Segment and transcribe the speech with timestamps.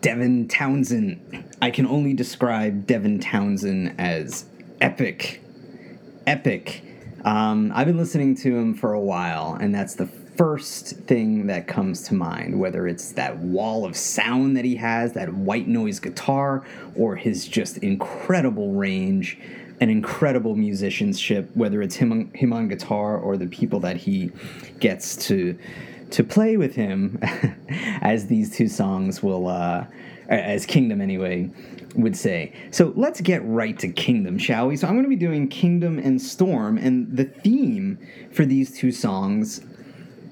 [0.00, 1.44] Devin Townsend.
[1.60, 4.46] I can only describe Devin Townsend as
[4.80, 5.42] epic.
[6.26, 6.82] Epic.
[7.24, 11.66] Um, I've been listening to him for a while, and that's the first thing that
[11.66, 15.98] comes to mind, whether it's that wall of sound that he has, that white noise
[15.98, 19.36] guitar, or his just incredible range
[19.80, 24.30] and incredible musicianship, whether it's him on, him on guitar or the people that he
[24.78, 25.58] gets to
[26.10, 27.18] to play with him,
[28.00, 29.86] as these two songs will, uh,
[30.28, 31.50] as Kingdom anyway,
[31.94, 32.52] would say.
[32.70, 34.76] So let's get right to Kingdom, shall we?
[34.76, 37.98] So I'm going to be doing Kingdom and Storm, and the theme
[38.32, 39.64] for these two songs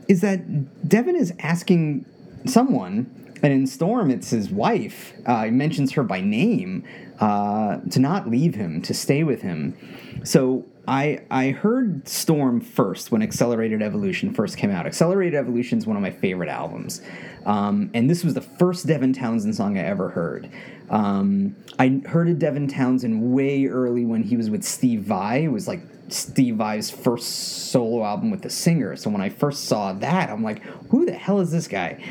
[0.09, 2.07] is that Devin is asking
[2.47, 6.85] someone, and in Storm it's his wife, uh, he mentions her by name,
[7.21, 9.77] uh, to not leave him, to stay with him.
[10.25, 14.87] So I I heard Storm first when Accelerated Evolution first came out.
[14.87, 17.03] Accelerated Evolution is one of my favorite albums,
[17.45, 20.51] um, and this was the first Devin Townsend song I ever heard.
[20.89, 25.45] Um, I heard of Devin Townsend way early when he was with Steve Vai.
[25.45, 28.95] It was like Steve Vai's first solo album with the singer.
[28.97, 32.03] So when I first saw that, I'm like, who the hell is this guy?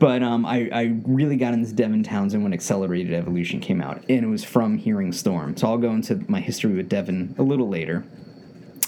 [0.00, 4.24] But um, I, I really got into Devin Townsend when Accelerated Evolution came out, and
[4.24, 5.58] it was from hearing Storm.
[5.58, 8.02] So I'll go into my history with Devin a little later.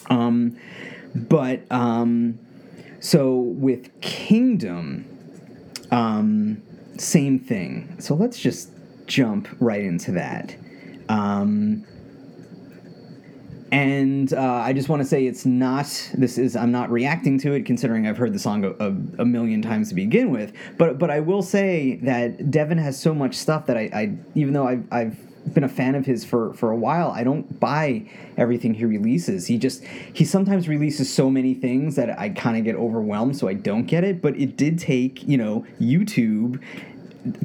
[0.08, 0.56] Um,
[1.14, 2.38] but um,
[3.00, 5.05] so with Kingdom,
[5.90, 6.62] um,
[6.96, 7.94] same thing.
[8.00, 8.70] So let's just
[9.05, 10.56] jump right into that.
[11.10, 11.84] Um,
[13.72, 15.86] and uh, I just want to say it's not.
[16.12, 18.88] This is I'm not reacting to it, considering I've heard the song a, a,
[19.22, 20.52] a, million times to begin with.
[20.76, 24.52] But but I will say that Devin has so much stuff that I, I even
[24.52, 27.10] though I've, I've been a fan of his for for a while.
[27.12, 29.46] I don't buy everything he releases.
[29.46, 33.48] He just he sometimes releases so many things that I kind of get overwhelmed, so
[33.48, 34.20] I don't get it.
[34.20, 36.60] But it did take you know YouTube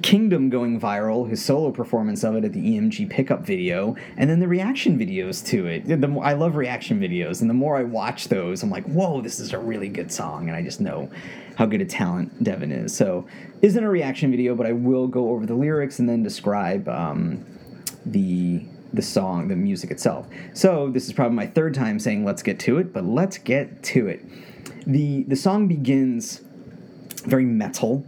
[0.01, 4.39] Kingdom going viral, his solo performance of it at the EMG pickup video, and then
[4.39, 5.85] the reaction videos to it.
[5.85, 9.39] The I love reaction videos, and the more I watch those, I'm like, whoa, this
[9.39, 11.11] is a really good song, and I just know
[11.57, 12.95] how good a talent Devin is.
[12.95, 13.27] So,
[13.61, 17.45] isn't a reaction video, but I will go over the lyrics and then describe um,
[18.03, 20.27] the the song, the music itself.
[20.53, 23.83] So, this is probably my third time saying let's get to it, but let's get
[23.83, 24.25] to it.
[24.87, 26.41] the The song begins
[27.25, 28.05] very metal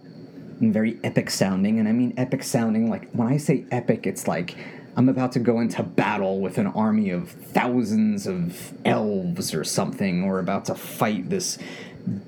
[0.60, 1.80] and very epic sounding.
[1.80, 4.56] And I mean epic sounding, like when I say epic, it's like
[4.96, 10.24] I'm about to go into battle with an army of thousands of elves or something,
[10.24, 11.58] or about to fight this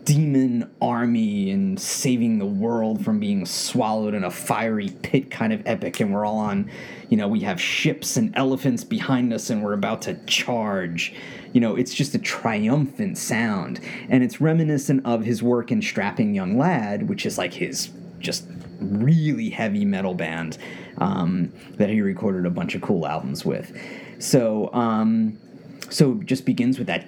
[0.04, 5.62] demon army and saving the world from being swallowed in a fiery pit kind of
[5.66, 6.70] epic and we're all on
[7.10, 11.14] you know we have ships and elephants behind us and we're about to charge
[11.54, 16.36] you know it's just a triumphant sound and it's reminiscent of his work in strapping
[16.36, 17.90] young lad which is like his
[18.22, 18.48] just
[18.80, 20.58] really heavy metal band
[20.98, 23.76] um, that he recorded a bunch of cool albums with.
[24.20, 25.38] So, um,
[25.90, 27.06] so just begins with that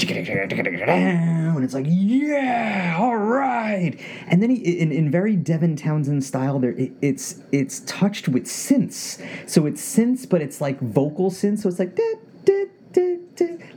[1.56, 3.97] and it's like yeah all right.
[4.28, 8.44] And then he in, in very devin townsend style there it, it's it's touched with
[8.44, 9.25] synths.
[9.50, 11.59] So it's synths but it's like vocal synths.
[11.59, 11.97] So it's like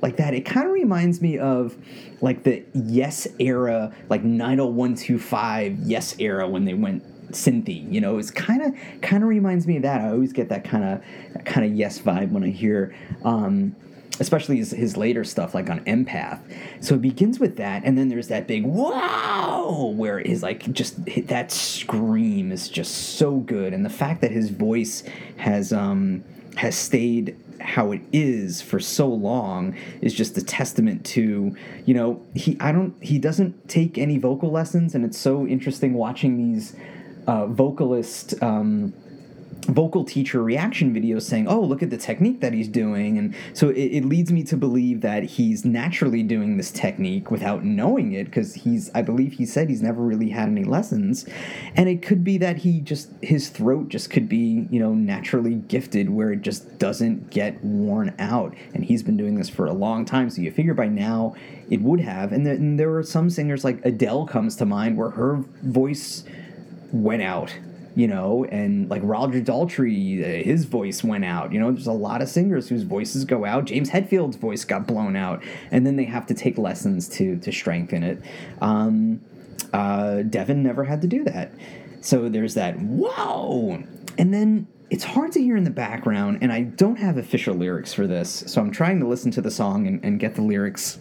[0.03, 0.35] like that.
[0.35, 1.77] It kind of reminds me of
[2.21, 7.91] like the yes era like 90125 yes era when they went synthy.
[7.93, 10.01] You know, it's kind of kind of reminds me of that.
[10.01, 12.95] I always get that kind of kind of yes vibe when I hear.
[13.25, 13.75] Um,
[14.19, 16.41] especially his, his later stuff like on empath
[16.81, 21.05] so it begins with that and then there's that big wow where his like just
[21.27, 25.03] that scream is just so good and the fact that his voice
[25.37, 26.25] has um
[26.57, 31.55] has stayed how it is for so long is just a testament to
[31.85, 35.95] you know he i don't he doesn't take any vocal lessons and it's so interesting
[35.95, 36.77] watching these
[37.27, 38.93] uh, vocalist um,
[39.69, 43.71] vocal teacher reaction videos saying, "Oh, look at the technique that he's doing," and so
[43.71, 48.25] it, it leads me to believe that he's naturally doing this technique without knowing it
[48.25, 51.27] because he's, I believe, he said he's never really had any lessons,
[51.75, 55.55] and it could be that he just his throat just could be you know naturally
[55.55, 59.73] gifted where it just doesn't get worn out, and he's been doing this for a
[59.73, 60.31] long time.
[60.31, 61.35] So you figure by now
[61.71, 65.11] it would have, and, and there are some singers like Adele comes to mind where
[65.11, 66.25] her voice
[67.03, 67.53] went out
[67.97, 71.51] you know, and like Roger Daltrey, uh, his voice went out.
[71.51, 73.65] You know, there's a lot of singers whose voices go out.
[73.65, 77.51] James Hetfield's voice got blown out, and then they have to take lessons to to
[77.51, 78.23] strengthen it.
[78.61, 79.23] Um,
[79.73, 81.53] uh, Devin never had to do that,
[82.03, 82.79] so there's that.
[82.79, 83.83] Whoa,
[84.17, 84.69] and then.
[84.89, 88.45] It's hard to hear in the background, and I don't have official lyrics for this,
[88.47, 91.01] so I'm trying to listen to the song and, and get the lyrics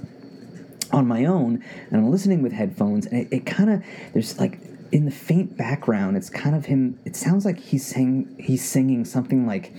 [0.92, 3.84] on my own, and I'm listening with headphones, and it, it kind of
[4.14, 4.58] there's like
[4.92, 7.00] in the faint background, it's kind of him.
[7.06, 9.74] It sounds like he's saying he's singing something like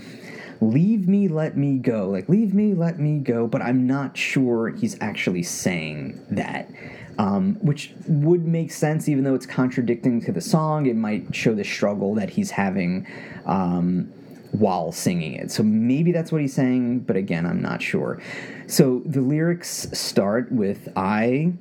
[0.61, 2.09] leave me, let me go.
[2.09, 3.47] Like, leave me, let me go.
[3.47, 6.71] But I'm not sure he's actually saying that.
[7.19, 10.85] Um, which would make sense, even though it's contradicting to the song.
[10.85, 13.07] It might show the struggle that he's having
[13.47, 14.13] um,
[14.53, 15.51] while singing it.
[15.51, 18.21] So maybe that's what he's saying, but again, I'm not sure.
[18.67, 21.55] So the lyrics start with I,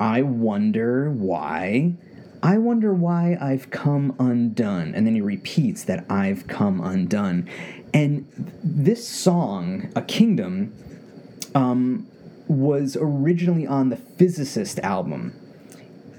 [0.00, 1.94] I wonder why.
[2.46, 4.94] I wonder why I've come undone.
[4.94, 7.50] And then he repeats that I've come undone.
[7.92, 8.24] And
[8.62, 10.72] this song, A Kingdom,
[11.56, 12.06] um,
[12.46, 15.34] was originally on the Physicist album.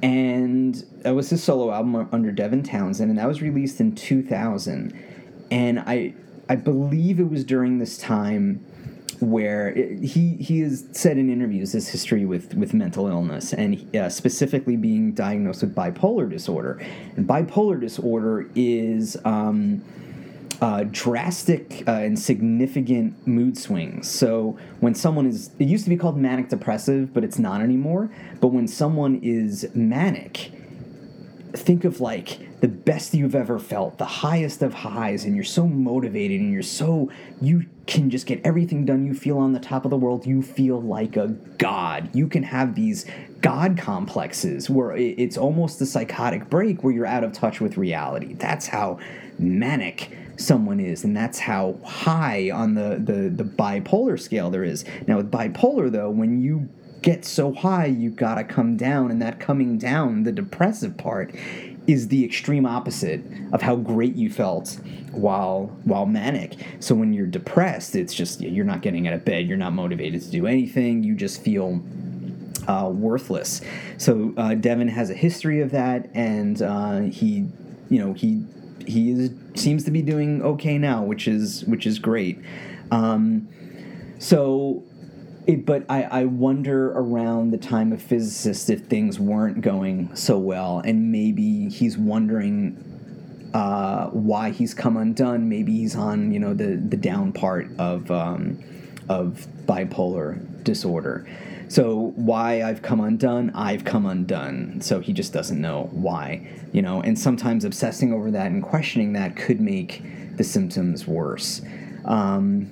[0.04, 5.02] And that was his solo album under Devin Townsend, and that was released in 2000.
[5.50, 6.14] And I,
[6.50, 8.66] I believe it was during this time
[9.20, 13.96] where it, he he has said in interviews his history with with mental illness and
[13.96, 16.80] uh, specifically being diagnosed with bipolar disorder.
[17.16, 19.84] And bipolar disorder is um,
[20.62, 24.10] uh, drastic uh, and significant mood swings.
[24.10, 28.10] So when someone is, it used to be called manic depressive, but it's not anymore.
[28.42, 30.52] But when someone is manic,
[31.54, 35.68] think of like the best you've ever felt, the highest of highs, and you're so
[35.68, 37.12] motivated and you're so,
[37.42, 39.06] you can just get everything done.
[39.06, 40.26] You feel on the top of the world.
[40.26, 41.28] You feel like a
[41.58, 42.10] god.
[42.14, 43.06] You can have these
[43.42, 48.34] god complexes where it's almost a psychotic break where you're out of touch with reality.
[48.34, 49.00] That's how
[49.40, 54.86] manic someone is, and that's how high on the, the, the bipolar scale there is.
[55.08, 56.70] Now, with bipolar, though, when you
[57.02, 61.34] get so high, you gotta come down, and that coming down, the depressive part,
[61.88, 63.22] is the extreme opposite
[63.54, 64.80] of how great you felt
[65.12, 66.56] while while manic.
[66.80, 70.22] So when you're depressed, it's just you're not getting out of bed, you're not motivated
[70.22, 71.82] to do anything, you just feel
[72.68, 73.62] uh, worthless.
[73.98, 77.48] So uh, Devin has a history of that, and uh, he,
[77.90, 78.44] you know, he
[78.86, 82.40] he is, seems to be doing okay now, which is which is great.
[82.92, 83.48] Um,
[84.20, 84.84] so,
[85.48, 90.38] it, but I, I wonder around the time of physicists if things weren't going so
[90.38, 92.84] well, and maybe he's wondering
[93.54, 95.48] uh, why he's come undone.
[95.48, 98.62] Maybe he's on you know the the down part of um,
[99.08, 101.26] of bipolar disorder.
[101.70, 104.80] So why I've come undone, I've come undone.
[104.82, 107.02] So he just doesn't know why, you know.
[107.02, 110.04] And sometimes obsessing over that and questioning that could make
[110.38, 111.62] the symptoms worse.
[112.06, 112.70] Um,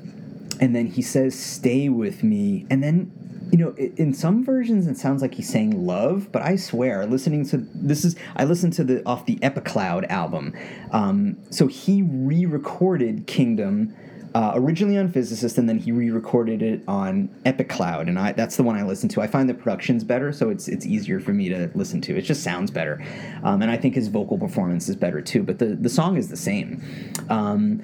[0.59, 3.11] and then he says, "Stay with me," and then
[3.51, 7.45] you know, in some versions it sounds like he's saying love, but I swear, listening
[7.49, 10.53] to this is I listened to the off the Epicloud album.
[10.91, 13.95] Um, so he re-recorded Kingdom
[14.33, 18.63] uh, originally on Physicist, and then he re-recorded it on Epicloud, and I that's the
[18.63, 19.21] one I listen to.
[19.21, 22.17] I find the production's better, so it's it's easier for me to listen to.
[22.17, 23.01] It just sounds better,
[23.43, 25.43] um, and I think his vocal performance is better too.
[25.43, 26.83] But the the song is the same.
[27.29, 27.81] Um,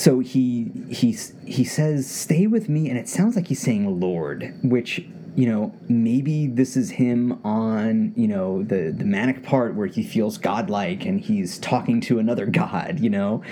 [0.00, 1.14] so he he
[1.44, 5.04] he says, "Stay with me," and it sounds like he's saying "Lord," which
[5.36, 10.02] you know maybe this is him on you know the the manic part where he
[10.02, 13.42] feels godlike and he's talking to another god you know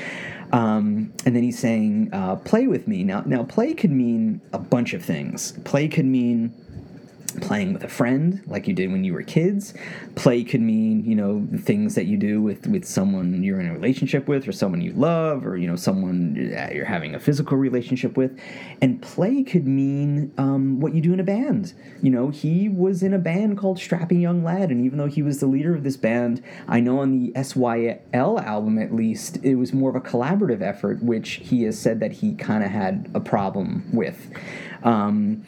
[0.51, 4.59] um, and then he's saying, uh, "Play with me." Now, now, play could mean a
[4.59, 5.53] bunch of things.
[5.65, 6.55] Play could mean
[7.41, 9.75] playing with a friend like you did when you were kids.
[10.15, 13.69] Play could mean you know the things that you do with with someone you're in
[13.69, 16.35] a relationship with or someone you love or you know someone
[16.73, 18.39] you're having a physical relationship with.
[18.81, 21.75] And play could mean um, what you do in a band.
[22.03, 25.23] You know he was in a band called strapping young lad and even though he
[25.23, 29.57] was the leader of this band i know on the syl album at least it
[29.57, 33.11] was more of a collaborative effort which he has said that he kind of had
[33.15, 34.31] a problem with.
[34.83, 35.45] Um,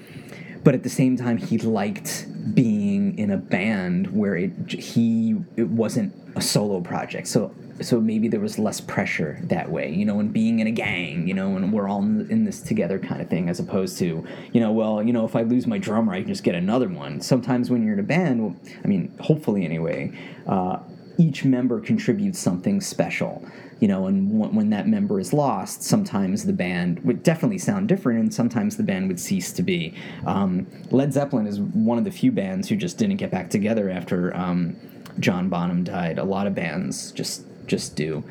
[0.62, 5.68] but at the same time he liked being in a band where it he it
[5.68, 7.26] wasn't a solo project.
[7.28, 10.70] So so maybe there was less pressure that way you know and being in a
[10.70, 14.22] gang you know and we're all in this together kind of thing as opposed to
[14.52, 16.88] you know well you know if i lose my drummer i can just get another
[16.88, 17.20] one.
[17.20, 20.12] Sometimes when you're in a band well, i mean hopefully anyway
[20.46, 20.78] uh,
[21.18, 23.44] each member contributes something special
[23.80, 27.88] you know, and w- when that member is lost, sometimes the band would definitely sound
[27.88, 29.94] different, and sometimes the band would cease to be.
[30.26, 33.90] Um, Led Zeppelin is one of the few bands who just didn't get back together
[33.90, 34.76] after um,
[35.18, 36.18] John Bonham died.
[36.18, 38.22] A lot of bands just just do.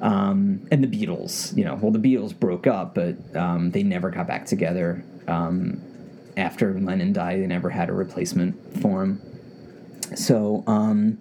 [0.00, 4.10] Um, and the Beatles, you know, well, the Beatles broke up, but um, they never
[4.10, 5.04] got back together.
[5.28, 5.82] Um,
[6.36, 9.20] after Lennon died, they never had a replacement for him.
[10.14, 11.18] So, um,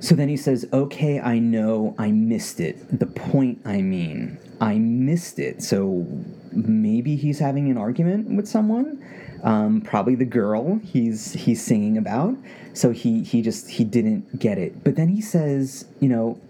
[0.00, 2.98] so then he says, Okay, I know I missed it.
[2.98, 5.62] The point I mean, I missed it.
[5.62, 6.06] So
[6.52, 9.02] maybe he's having an argument with someone.
[9.42, 12.36] Um, probably the girl he's he's singing about.
[12.72, 14.82] So he he just he didn't get it.
[14.82, 16.40] But then he says, you know,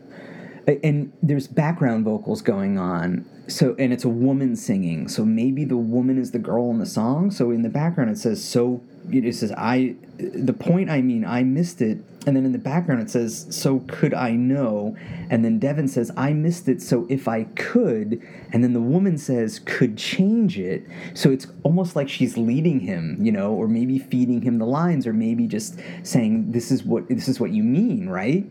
[0.67, 3.25] and there's background vocals going on.
[3.49, 5.07] So and it's a woman singing.
[5.07, 7.31] So maybe the woman is the girl in the song.
[7.31, 11.45] So in the background it says so it says i the point i mean i
[11.45, 11.99] missed it.
[12.27, 14.97] And then in the background it says so could i know?
[15.31, 16.83] And then devin says i missed it.
[16.83, 18.21] So if i could
[18.53, 20.85] and then the woman says could change it.
[21.15, 25.07] So it's almost like she's leading him you know or maybe feeding him the lines
[25.07, 28.45] or maybe just saying this is what this is what you mean right?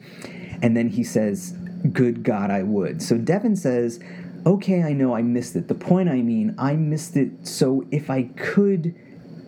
[0.61, 1.53] And then he says
[1.91, 3.99] good god i would so devin says
[4.45, 5.67] okay, I know I missed it.
[5.67, 7.47] The point I mean, I missed it.
[7.47, 8.93] So if I could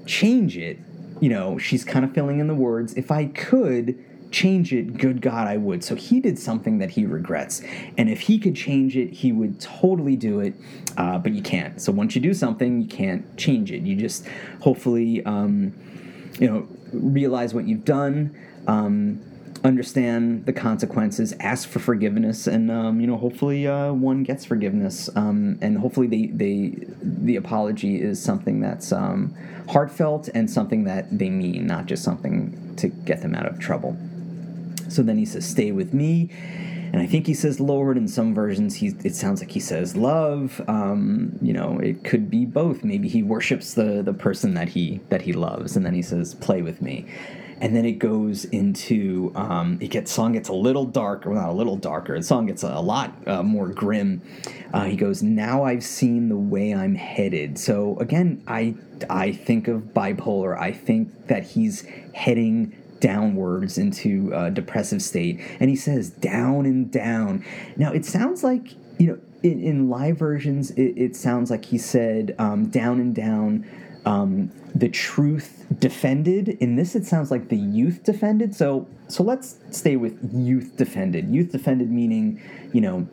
[0.05, 0.79] change it,
[1.21, 2.93] you know, she's kind of filling in the words.
[2.95, 5.83] If I could change it, good God, I would.
[5.83, 7.61] So he did something that he regrets.
[7.97, 10.55] And if he could change it, he would totally do it.
[10.97, 11.79] Uh, but you can't.
[11.79, 13.83] So once you do something, you can't change it.
[13.83, 14.27] You just
[14.61, 15.73] hopefully, um,
[16.39, 18.35] you know, realize what you've done.
[18.67, 19.21] Um,
[19.67, 25.09] understand the consequences, ask for forgiveness, and um, you know, hopefully, uh, one gets forgiveness,
[25.15, 29.35] um, and hopefully, they, they the apology is something that's um,
[29.69, 33.95] heartfelt and something that they mean, not just something to get them out of trouble.
[34.89, 36.29] So then he says, "Stay with me."
[36.93, 37.97] and I think he says Lord.
[37.97, 40.61] In some versions, he it sounds like he says love.
[40.67, 42.83] Um, you know, it could be both.
[42.83, 46.35] Maybe he worships the the person that he that he loves, and then he says,
[46.35, 47.05] "Play with me."
[47.59, 51.49] And then it goes into um, it gets song gets a little darker well, not
[51.49, 54.21] a little darker the song gets a, lot uh, more grim.
[54.73, 57.57] Uh, he goes now i've seen the way i'm headed.
[57.57, 58.75] So again i
[59.09, 60.57] i think of bipolar.
[60.57, 65.39] I think that he's heading downwards into a depressive state.
[65.59, 67.45] And he says down and down.
[67.75, 71.77] Now it sounds like you know in, in live versions it, it sounds like he
[71.77, 73.65] said um, down and down
[74.07, 76.47] um, the truth defended.
[76.47, 78.55] In this, it sounds like the youth defended.
[78.55, 81.27] So, so let's stay with youth defended.
[81.27, 82.41] Youth defended meaning,
[82.73, 83.05] you know,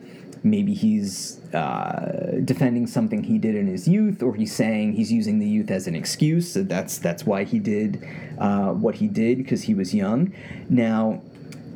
[0.43, 5.39] maybe he's uh, defending something he did in his youth, or he's saying he's using
[5.39, 6.49] the youth as an excuse.
[6.53, 8.07] So that's that's why he did
[8.39, 10.33] uh, what he did because he was young.
[10.69, 11.21] Now,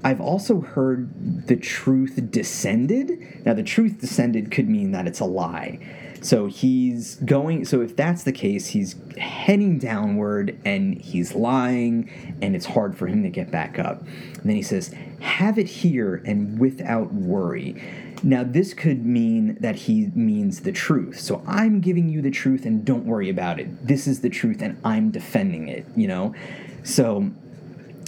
[0.01, 3.43] I've also heard the truth descended.
[3.45, 5.79] Now, the truth descended could mean that it's a lie.
[6.21, 7.65] So he's going.
[7.65, 12.09] So if that's the case, he's heading downward and he's lying,
[12.41, 14.01] and it's hard for him to get back up.
[14.01, 17.81] And then he says, "Have it here and without worry."
[18.21, 21.19] Now, this could mean that he means the truth.
[21.21, 23.87] So I'm giving you the truth, and don't worry about it.
[23.87, 25.85] This is the truth, and I'm defending it.
[25.95, 26.35] You know,
[26.83, 27.31] so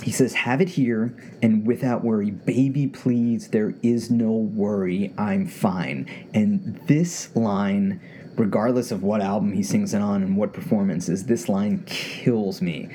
[0.01, 2.31] he says, Have it here and without worry.
[2.31, 5.13] Baby, please, there is no worry.
[5.17, 6.09] I'm fine.
[6.33, 8.01] And this line,
[8.35, 12.89] regardless of what album he sings it on and what performances, this line kills me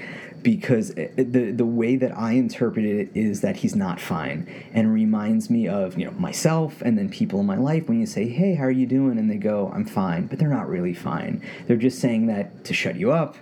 [0.46, 5.50] because the the way that I interpret it is that he's not fine and reminds
[5.50, 8.54] me of you know myself and then people in my life when you say hey
[8.54, 9.18] how are you doing?
[9.18, 11.42] and they go I'm fine but they're not really fine.
[11.66, 13.34] They're just saying that to shut you up.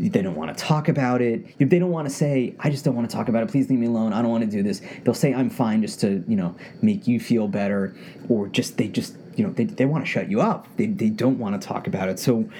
[0.00, 1.46] They don't want to talk about it.
[1.58, 3.50] They don't want to say I just don't want to talk about it.
[3.50, 4.12] Please leave me alone.
[4.12, 7.06] I don't want to do this they'll say I'm fine just to you know make
[7.06, 7.94] you feel better
[8.28, 10.66] or just they just you know they, they want to shut you up.
[10.76, 12.18] They, they don't want to talk about it.
[12.18, 12.50] So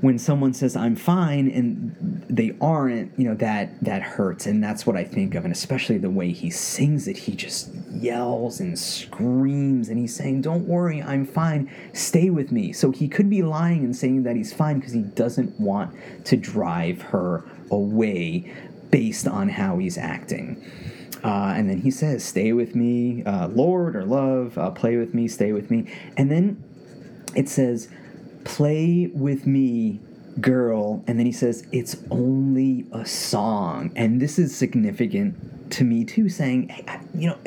[0.00, 4.86] when someone says I'm fine and they aren't, you know, that that hurts and that's
[4.86, 8.78] what I think of and especially the way he sings it, he just yells and
[8.78, 11.70] screams and he's saying, "Don't worry, I'm fine.
[11.92, 15.02] Stay with me." So he could be lying and saying that he's fine because he
[15.02, 15.94] doesn't want
[16.26, 18.52] to drive her away
[18.90, 20.64] based on how he's acting.
[21.24, 24.56] Uh, and then he says, "Stay with me, uh, Lord or love.
[24.56, 25.86] Uh, play with me, stay with me."
[26.16, 26.62] And then
[27.34, 27.88] it says,
[28.48, 30.00] play with me
[30.40, 31.04] girl.
[31.06, 33.92] And then he says it's only a song.
[33.94, 37.38] And this is significant to me too saying hey, I, you know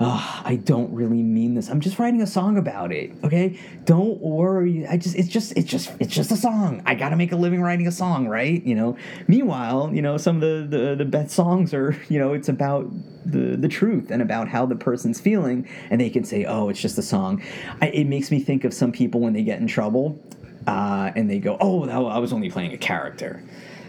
[0.00, 1.68] oh, I don't really mean this.
[1.68, 3.12] I'm just writing a song about it.
[3.24, 4.86] Okay, don't worry.
[4.86, 6.82] I just it's just it's just it's just a song.
[6.86, 8.62] I got to make a living writing a song, right?
[8.64, 8.96] You know.
[9.26, 12.90] Meanwhile, you know some of the, the the best songs are you know it's about
[13.24, 16.80] the the truth and about how the person's feeling, and they can say, oh, it's
[16.80, 17.42] just a song.
[17.80, 20.18] I, it makes me think of some people when they get in trouble.
[20.66, 23.42] Uh, and they go, "Oh, I was only playing a character."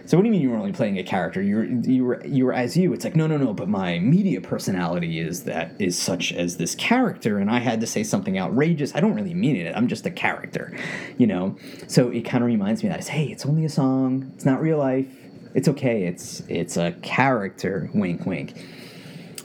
[0.09, 1.39] So what do you mean you were only playing a character?
[1.39, 2.93] You were you were you were as you.
[2.93, 3.53] It's like no no no.
[3.53, 7.85] But my media personality is that is such as this character, and I had to
[7.85, 8.95] say something outrageous.
[8.95, 9.75] I don't really mean it.
[9.75, 10.75] I'm just a character,
[11.19, 11.55] you know.
[11.85, 14.31] So it kind of reminds me that it's hey, it's only a song.
[14.33, 15.15] It's not real life.
[15.53, 16.05] It's okay.
[16.05, 17.91] It's it's a character.
[17.93, 18.55] Wink wink.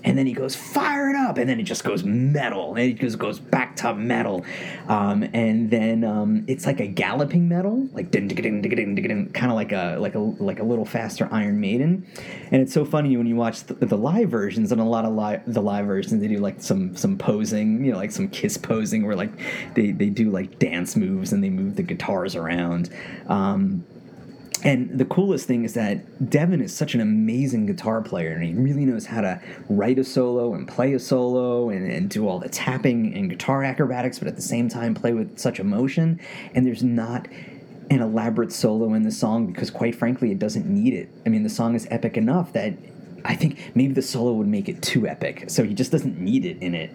[0.04, 3.00] And then he goes fire it up, and then it just goes metal, and it
[3.00, 4.44] just goes back to metal,
[4.88, 10.14] um, and then um, it's like a galloping metal, like kind of like a like
[10.14, 12.06] a like a little faster Iron Maiden,
[12.50, 15.12] and it's so funny when you watch the, the live versions and a lot of
[15.12, 18.56] live the live versions they do like some some posing, you know, like some kiss
[18.56, 19.32] posing where like
[19.75, 22.90] they they do like dance moves and they move the guitars around.
[23.28, 23.84] Um,
[24.64, 28.54] and the coolest thing is that Devin is such an amazing guitar player, and he
[28.54, 32.38] really knows how to write a solo and play a solo and, and do all
[32.38, 36.18] the tapping and guitar acrobatics, but at the same time play with such emotion.
[36.54, 37.28] And there's not
[37.90, 41.11] an elaborate solo in the song because, quite frankly, it doesn't need it.
[41.26, 42.73] I mean, the song is epic enough that
[43.24, 46.44] I think maybe the solo would make it too epic, so he just doesn't need
[46.44, 46.90] it in it.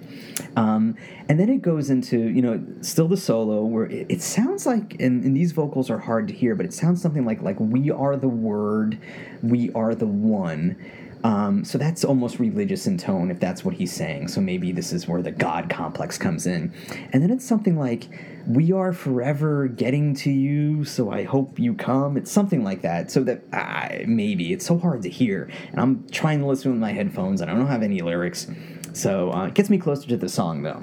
[0.55, 0.95] Um,
[1.27, 4.99] and then it goes into you know still the solo where it, it sounds like
[4.99, 7.89] and, and, these vocals are hard to hear, but it sounds something like like we
[7.89, 8.99] are the word,
[9.41, 10.75] we are the one.
[11.23, 14.29] Um, so that's almost religious in tone, if that's what he's saying.
[14.29, 16.73] So maybe this is where the God complex comes in.
[17.11, 18.07] And then it's something like,
[18.47, 22.15] We are forever getting to you, so I hope you come.
[22.15, 23.11] It's something like that.
[23.11, 25.49] So that uh, maybe it's so hard to hear.
[25.71, 28.47] And I'm trying to listen with my headphones, and I don't have any lyrics.
[28.93, 30.81] So uh, it gets me closer to the song, though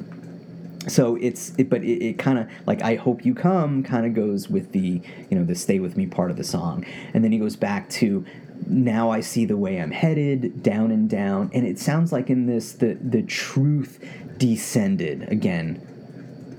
[0.88, 4.14] so it's it, but it, it kind of like i hope you come kind of
[4.14, 5.00] goes with the
[5.31, 7.88] you know the stay with me part of the song and then he goes back
[7.88, 8.25] to
[8.66, 11.50] now I see the way I'm headed, down and down.
[11.52, 14.04] And it sounds like in this, the, the truth
[14.36, 15.82] descended again.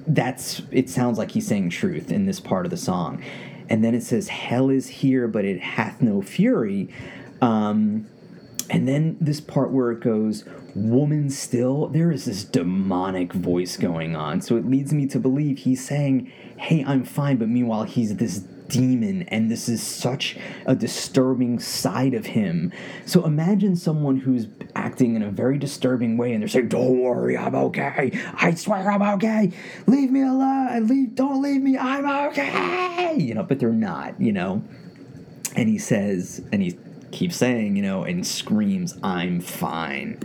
[0.07, 3.23] That's, it sounds like he's saying truth in this part of the song.
[3.69, 6.89] And then it says, Hell is here, but it hath no fury.
[7.41, 8.07] Um,
[8.69, 14.15] and then this part where it goes, Woman still, there is this demonic voice going
[14.15, 14.41] on.
[14.41, 18.47] So it leads me to believe he's saying, Hey, I'm fine, but meanwhile, he's this
[18.67, 22.71] demon, and this is such a disturbing side of him.
[23.05, 27.37] So imagine someone who's acting in a very disturbing way, and they're saying, "Don't worry,
[27.37, 28.11] I'm okay.
[28.35, 29.51] I swear I'm okay.
[29.85, 30.87] Leave me alone.
[30.87, 31.15] Leave.
[31.15, 31.77] Don't leave me.
[31.77, 34.19] I'm okay." You know, but they're not.
[34.19, 34.63] You know,
[35.55, 36.77] and he says, and he
[37.11, 40.19] keeps saying, you know, and screams, "I'm fine."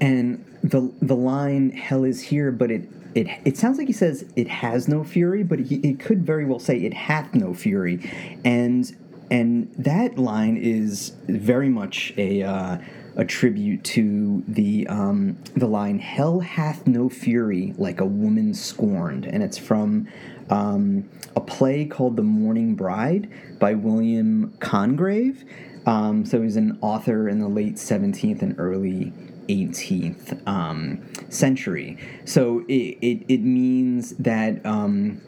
[0.00, 4.24] And the the line "Hell is here," but it it it sounds like he says
[4.36, 8.10] it has no fury, but he, it could very well say it hath no fury,
[8.44, 8.94] and
[9.30, 12.78] and that line is very much a uh,
[13.16, 19.26] a tribute to the um, the line "Hell hath no fury like a woman scorned,"
[19.26, 20.08] and it's from
[20.50, 25.44] um, a play called "The Mourning Bride" by William Congreve.
[25.84, 29.12] Um, so he's an author in the late 17th and early
[29.48, 31.98] 18th um, century.
[32.24, 35.20] So it, it, it means that um,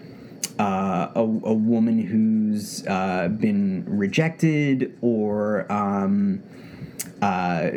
[0.59, 5.70] uh, a, a, woman who's uh, been rejected or.
[5.72, 6.42] Um,
[7.22, 7.70] uh,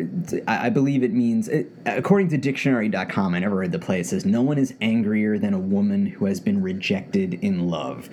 [0.47, 1.49] I believe it means,
[1.85, 5.53] according to dictionary.com, I never read the play, it says, No one is angrier than
[5.53, 8.09] a woman who has been rejected in love,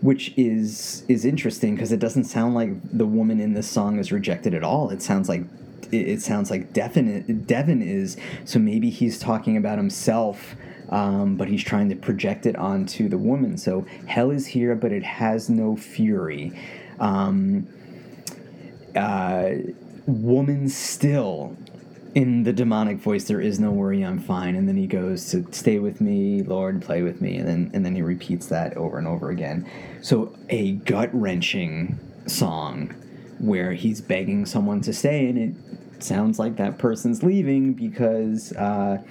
[0.00, 4.12] which is is interesting because it doesn't sound like the woman in this song is
[4.12, 4.90] rejected at all.
[4.90, 5.42] It sounds like
[5.92, 8.16] it, sounds like definite Devin is.
[8.44, 10.54] So maybe he's talking about himself.
[10.88, 13.58] Um, but he's trying to project it onto the woman.
[13.58, 16.56] So hell is here, but it has no fury.
[17.00, 17.66] Um,
[18.94, 19.50] uh,
[20.06, 21.56] woman still
[22.14, 25.46] in the demonic voice there is no worry i'm fine and then he goes to
[25.52, 28.96] stay with me lord play with me and then and then he repeats that over
[28.96, 29.68] and over again
[30.00, 32.94] so a gut-wrenching song
[33.38, 39.02] where he's begging someone to stay and it sounds like that person's leaving because uh,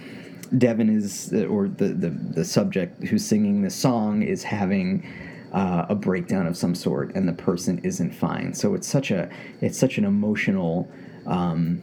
[0.57, 5.05] Devin is, or the, the, the subject who's singing the song is having
[5.53, 8.53] uh, a breakdown of some sort, and the person isn't fine.
[8.53, 9.29] So it's such a
[9.61, 10.89] it's such an emotional.
[11.25, 11.81] Um,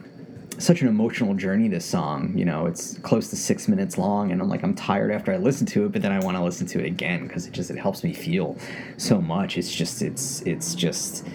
[0.59, 4.39] such an emotional journey this song you know it's close to six minutes long and
[4.39, 6.67] i'm like i'm tired after i listen to it but then i want to listen
[6.67, 8.55] to it again because it just it helps me feel
[8.97, 11.25] so much it's just it's it's just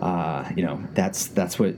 [0.00, 1.74] uh, you know that's that's what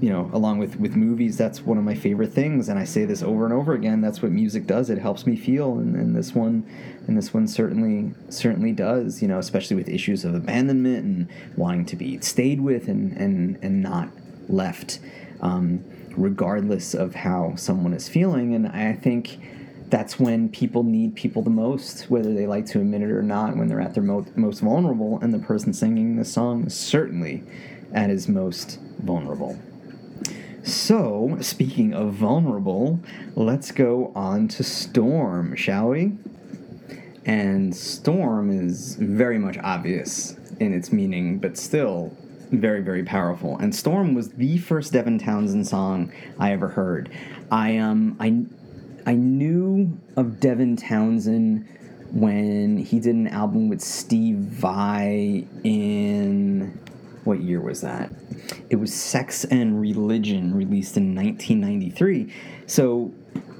[0.00, 3.04] you know, along with with movies, that's one of my favorite things, and I say
[3.04, 4.02] this over and over again.
[4.02, 6.66] That's what music does; it helps me feel, and, and this one,
[7.06, 9.22] and this one certainly certainly does.
[9.22, 13.58] You know, especially with issues of abandonment and wanting to be stayed with and and
[13.62, 14.08] and not
[14.48, 14.98] left,
[15.40, 15.84] um,
[16.16, 18.54] regardless of how someone is feeling.
[18.54, 19.38] And I think
[19.94, 23.56] that's when people need people the most, whether they like to admit it or not.
[23.56, 27.44] When they're at their mo- most vulnerable, and the person singing the song is certainly
[27.92, 29.56] at his most vulnerable.
[30.64, 32.98] So, speaking of vulnerable,
[33.36, 36.14] let's go on to Storm, shall we?
[37.24, 42.16] And Storm is very much obvious in its meaning, but still
[42.50, 43.58] very very powerful.
[43.58, 47.12] And Storm was the first Devin Townsend song I ever heard.
[47.48, 48.44] I um I
[49.06, 51.68] I knew of Devin Townsend
[52.12, 56.78] when he did an album with Steve Vai in
[57.24, 58.10] what year was that?
[58.70, 62.32] It was Sex and Religion, released in 1993.
[62.66, 63.12] So,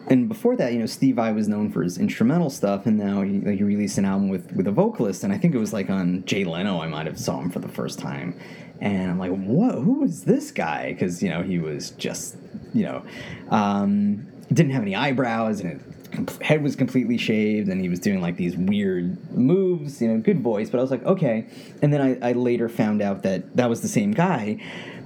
[0.09, 3.23] and before that, you know, Steve Vai was known for his instrumental stuff, and now
[3.23, 5.91] he, he released an album with with a vocalist, and I think it was like
[5.91, 6.81] on Jay Leno.
[6.81, 8.39] I might have saw him for the first time,
[8.81, 9.77] and I'm like, what?
[9.77, 10.93] Who is this guy?
[10.93, 12.37] Because you know he was just,
[12.75, 13.03] you know,
[13.51, 15.81] um, didn't have any eyebrows, and it
[16.43, 20.41] head was completely shaved and he was doing like these weird moves you know good
[20.41, 21.47] voice but i was like okay.
[21.83, 24.61] And then I, I, later found out that that was the same guy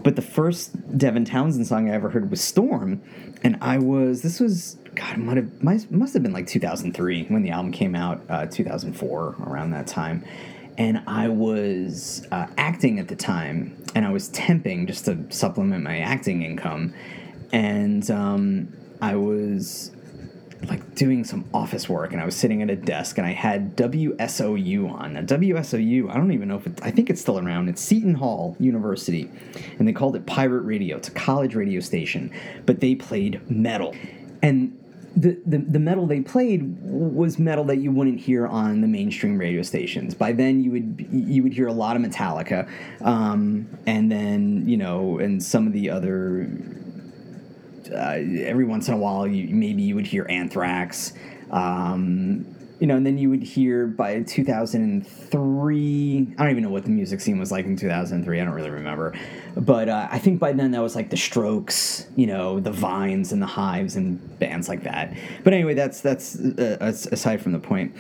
[0.05, 3.03] but the first devin townsend song i ever heard was storm
[3.43, 7.43] and i was this was god it might have must have been like 2003 when
[7.43, 10.25] the album came out uh, 2004 around that time.
[10.77, 15.83] And i was uh, acting at the time and i was temping just to supplement
[15.83, 16.95] my acting income.
[17.51, 19.91] And um, i was
[20.67, 23.77] like doing some office work and I was sitting at a desk and I had
[23.77, 25.15] WSOU on.
[25.15, 27.69] Now, WSOU, I don't even know if it, I think it's still around.
[27.69, 29.31] It's Seton Hall University
[29.79, 30.97] and they called it Pirate Radio.
[30.97, 32.33] It's a college radio station,
[32.67, 33.95] but they played metal.
[34.43, 34.77] And
[35.17, 39.39] the, the, the metal they played was metal that you wouldn't hear on the mainstream
[39.39, 40.15] radio stations.
[40.15, 42.69] By then, you would you would hear a lot of Metallica,
[43.01, 46.49] um, and then you know, and some of the other
[47.93, 51.13] uh, every once in a while, you, maybe you would hear Anthrax.
[51.51, 56.35] Um, you know, and then you would hear by 2003.
[56.39, 58.41] I don't even know what the music scene was like in 2003.
[58.41, 59.19] I don't really remember,
[59.57, 63.33] but uh, I think by then that was like the Strokes, you know, the Vines
[63.33, 65.13] and the Hives and bands like that.
[65.43, 67.97] But anyway, that's that's uh, aside from the point.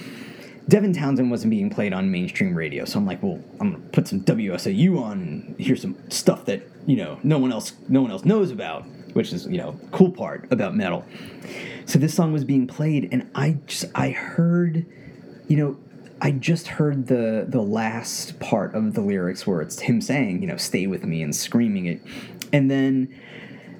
[0.69, 4.07] Devin Townsend wasn't being played on mainstream radio, so I'm like, well, I'm gonna put
[4.07, 8.12] some WSOU on and hear some stuff that you know no one else no one
[8.12, 8.85] else knows about
[9.18, 11.04] which is you know cool part about metal.
[11.87, 14.87] So this song was being played, and I just I heard,
[15.48, 15.76] you know,
[16.20, 20.46] I just heard the the last part of the lyrics where it's him saying, you
[20.46, 22.00] know, "Stay with me" and screaming it,
[22.52, 23.12] and then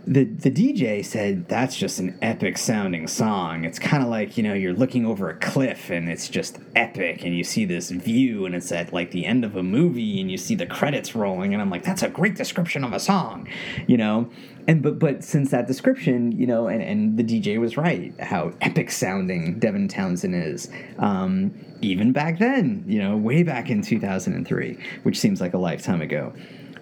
[0.09, 3.65] the the DJ said that's just an epic sounding song.
[3.65, 7.25] It's kind of like you know you're looking over a cliff and it's just epic,
[7.25, 10.31] and you see this view, and it's at like the end of a movie, and
[10.31, 13.49] you see the credits rolling, and I'm like, that's a great description of a song,
[13.87, 14.31] you know.
[14.67, 18.53] And but but since that description, you know, and and the DJ was right, how
[18.63, 20.71] epic sounding Devin Townsend is.
[20.99, 26.01] Um, even back then, you know, way back in 2003, which seems like a lifetime
[26.01, 26.33] ago.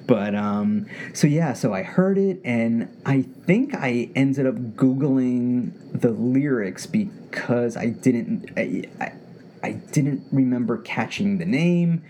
[0.07, 5.73] But um, so yeah, so I heard it, and I think I ended up googling
[6.01, 9.12] the lyrics because I didn't, I, I,
[9.62, 12.05] I didn't remember catching the name.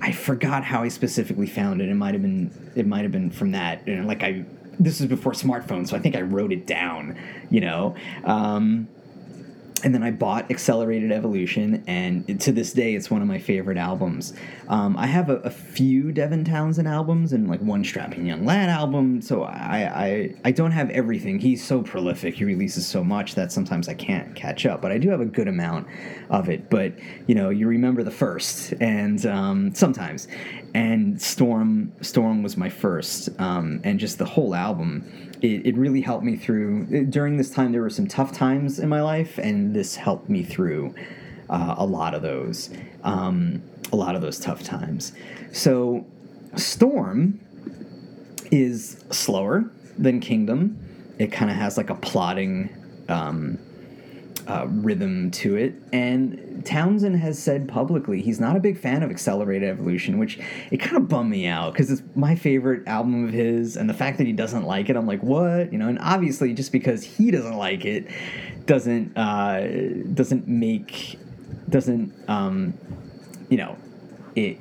[0.00, 1.88] I forgot how I specifically found it.
[1.88, 3.86] It might have been, it might have been from that.
[3.86, 4.44] And like I,
[4.78, 7.18] this is before smartphones, so I think I wrote it down.
[7.50, 7.96] You know.
[8.24, 8.88] Um,
[9.84, 13.78] and then I bought Accelerated Evolution, and to this day, it's one of my favorite
[13.78, 14.34] albums.
[14.68, 18.68] Um, I have a, a, few Devin Townsend albums and like one Strapping Young Lad
[18.68, 21.38] album, so I, I I don't have everything.
[21.38, 24.82] He's so prolific; he releases so much that sometimes I can't catch up.
[24.82, 25.86] But I do have a good amount
[26.30, 26.70] of it.
[26.70, 26.94] But
[27.26, 30.28] you know, you remember the first, and um, sometimes,
[30.74, 36.00] and Storm Storm was my first, um, and just the whole album it, it really
[36.00, 37.04] helped me through.
[37.06, 40.42] During this time, there were some tough times in my life, and this helped me
[40.42, 40.94] through
[41.50, 42.70] uh, a lot of those,
[43.04, 45.12] um, a lot of those tough times.
[45.52, 46.06] So,
[46.56, 47.40] Storm
[48.50, 50.78] is slower than Kingdom.
[51.18, 52.74] It kind of has like a plotting
[53.08, 53.58] um,
[54.48, 55.74] uh, rhythm to it.
[55.92, 60.78] And Townsend has said publicly he's not a big fan of Accelerated Evolution, which it
[60.78, 63.76] kind of bummed me out because it's my favorite album of his.
[63.76, 65.70] And the fact that he doesn't like it, I'm like, what?
[65.70, 68.08] You know, and obviously just because he doesn't like it
[68.64, 71.18] doesn't uh, doesn't make
[71.68, 72.74] doesn't um,
[73.50, 73.76] you know
[74.34, 74.58] it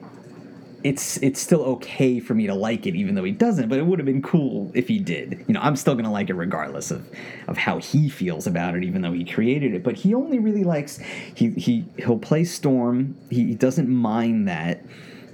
[0.88, 3.86] it's it's still okay for me to like it even though he doesn't but it
[3.86, 5.44] would have been cool if he did.
[5.48, 7.06] You know i'm still gonna like it regardless of
[7.48, 10.64] of how he feels about it even though he created it but he only really
[10.64, 11.00] likes
[11.36, 14.82] he he he'll play storm he, he doesn't mind that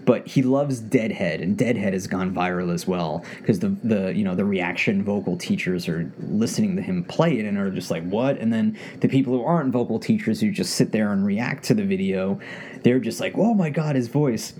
[0.06, 4.26] but he loves Deadhead, and Deadhead has gone viral as well because the the you
[4.26, 8.04] know the reaction vocal teachers are listening to him play it and are just like
[8.04, 11.64] what, and then the people who aren't vocal teachers who just sit there and react
[11.66, 12.38] to the video,
[12.84, 14.54] they're just like oh my god his voice,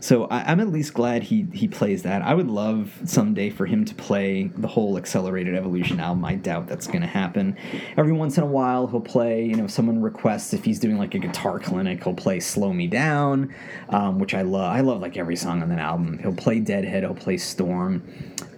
[0.00, 2.22] so I, am at least glad he he plays that.
[2.22, 6.24] I would love someday for him to play the whole Accelerated Evolution album.
[6.24, 7.56] I doubt that's going to happen.
[7.98, 9.44] Every once in a while, he'll play.
[9.44, 12.72] You know, if someone requests if he's doing like a guitar clinic, he'll play "Slow
[12.72, 13.54] Me Down,"
[13.90, 14.74] um, which I love.
[14.74, 16.18] I love like every song on that album.
[16.18, 18.02] He'll play "Deadhead." He'll play "Storm."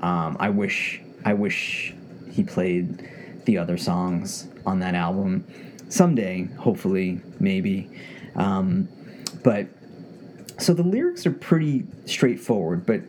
[0.00, 1.92] Um, I wish I wish
[2.30, 3.10] he played
[3.46, 5.44] the other songs on that album
[5.88, 6.44] someday.
[6.58, 7.90] Hopefully, maybe.
[8.36, 8.88] Um,
[9.42, 9.66] but
[10.62, 13.00] so the lyrics are pretty straightforward, but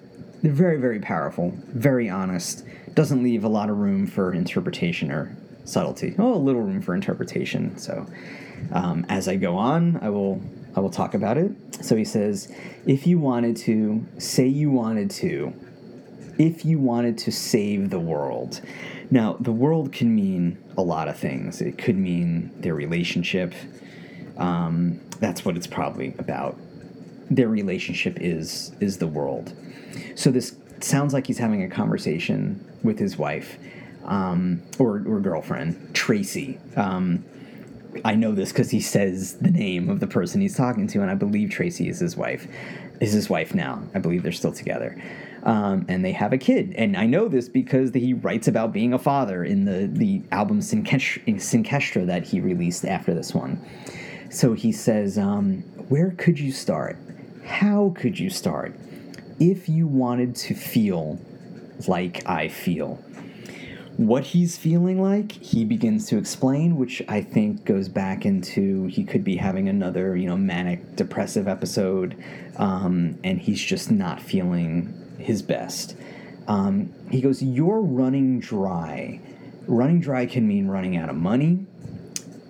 [0.41, 2.65] they're very, very powerful, very honest.
[2.93, 6.15] Doesn't leave a lot of room for interpretation or subtlety.
[6.17, 7.77] Oh, a little room for interpretation.
[7.77, 8.05] So
[8.71, 10.41] um, as I go on, I will
[10.75, 11.51] I will talk about it.
[11.81, 12.51] So he says,
[12.87, 15.53] if you wanted to, say you wanted to,
[16.39, 18.61] if you wanted to save the world.
[19.11, 21.61] Now, the world can mean a lot of things.
[21.61, 23.53] It could mean their relationship.
[24.37, 26.57] Um, that's what it's probably about
[27.29, 29.53] their relationship is is the world.
[30.15, 33.57] So this sounds like he's having a conversation with his wife
[34.05, 36.59] um, or, or girlfriend, Tracy.
[36.75, 37.23] Um,
[38.03, 41.11] I know this because he says the name of the person he's talking to, and
[41.11, 42.47] I believe Tracy is his wife.
[42.99, 43.83] Is his wife now?
[43.93, 45.01] I believe they're still together,
[45.43, 46.73] um, and they have a kid.
[46.75, 50.59] And I know this because he writes about being a father in the the album
[50.59, 53.63] Synchestra that he released after this one.
[54.33, 56.97] So he says, um, "Where could you start?
[57.45, 58.73] how could you start
[59.39, 61.19] if you wanted to feel
[61.87, 62.95] like I feel?
[63.97, 69.03] What he's feeling like, he begins to explain, which I think goes back into he
[69.03, 72.15] could be having another, you know, manic depressive episode,
[72.57, 75.95] um, and he's just not feeling his best.
[76.47, 79.21] Um, he goes, You're running dry.
[79.67, 81.65] Running dry can mean running out of money.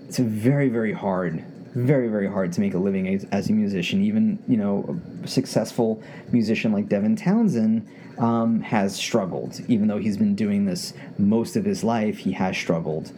[0.08, 1.44] It's a very, very hard
[1.76, 4.04] very very hard to make a living as, as a musician.
[4.04, 9.60] Even you know a successful musician like Devin Townsend um, has struggled.
[9.68, 13.12] Even though he's been doing this most of his life, he has struggled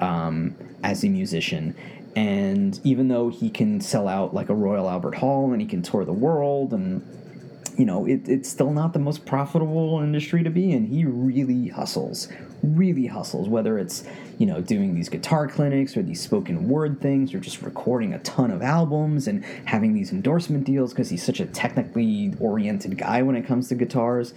[0.00, 1.74] um, as a musician.
[2.14, 5.80] And even though he can sell out like a Royal Albert Hall and he can
[5.80, 7.02] tour the world and
[7.76, 10.86] you know, it, it's still not the most profitable industry to be in.
[10.86, 12.28] He really hustles,
[12.62, 14.04] really hustles, whether it's,
[14.38, 18.18] you know, doing these guitar clinics or these spoken word things or just recording a
[18.20, 23.22] ton of albums and having these endorsement deals because he's such a technically oriented guy
[23.22, 24.34] when it comes to guitars.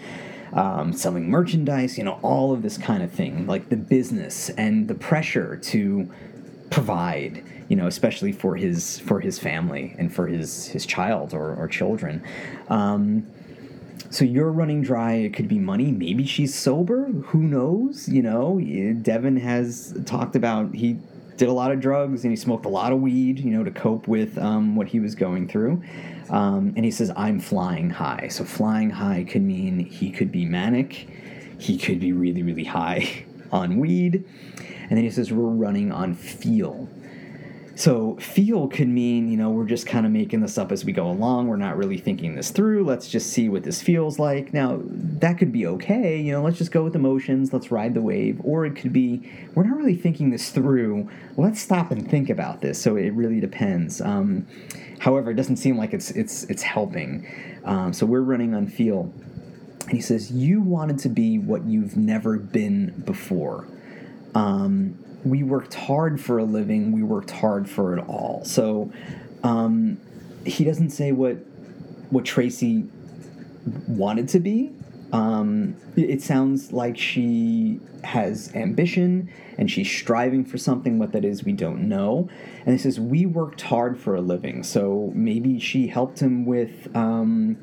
[0.53, 4.87] Um, selling merchandise, you know, all of this kind of thing, like the business and
[4.87, 6.09] the pressure to
[6.75, 11.55] provide you know especially for his for his family and for his his child or,
[11.55, 12.21] or children.
[12.67, 13.25] Um,
[14.09, 15.13] so you're running dry.
[15.13, 15.91] It could be money.
[15.91, 17.05] Maybe she's sober.
[17.05, 18.09] Who knows?
[18.09, 18.59] You know
[19.01, 20.99] devin has talked about he
[21.37, 23.71] did a lot of drugs and he smoked a lot of weed you know to
[23.71, 25.81] cope with um, what he was going through.
[26.29, 28.27] Um, and he says i'm flying high.
[28.27, 31.07] So flying high could mean he could be manic.
[31.57, 34.25] He could be really really high on weed
[34.89, 36.87] and then he says we're running on feel
[37.77, 40.93] so feel could mean, you know, we're just kind of making this up as we
[40.93, 41.47] go along.
[41.47, 42.85] We're not really thinking this through.
[42.85, 44.53] Let's just see what this feels like.
[44.53, 46.17] Now, that could be okay.
[46.17, 47.51] You know, let's just go with emotions.
[47.51, 48.39] Let's ride the wave.
[48.45, 51.09] Or it could be, we're not really thinking this through.
[51.35, 52.81] Let's stop and think about this.
[52.81, 53.99] So it really depends.
[53.99, 54.47] Um,
[54.99, 57.27] however, it doesn't seem like it's it's it's helping.
[57.65, 59.11] Um, so we're running on feel.
[59.81, 63.67] And he says, You wanted to be what you've never been before.
[64.35, 66.91] Um, we worked hard for a living.
[66.91, 68.43] We worked hard for it all.
[68.45, 68.91] So
[69.43, 69.97] um,
[70.45, 71.37] he doesn't say what
[72.11, 72.87] what Tracy
[73.87, 74.71] wanted to be.
[75.11, 80.99] Um, it sounds like she has ambition and she's striving for something.
[80.99, 82.29] What that is, we don't know.
[82.65, 84.61] And he says we worked hard for a living.
[84.61, 86.95] So maybe she helped him with.
[86.95, 87.57] Um,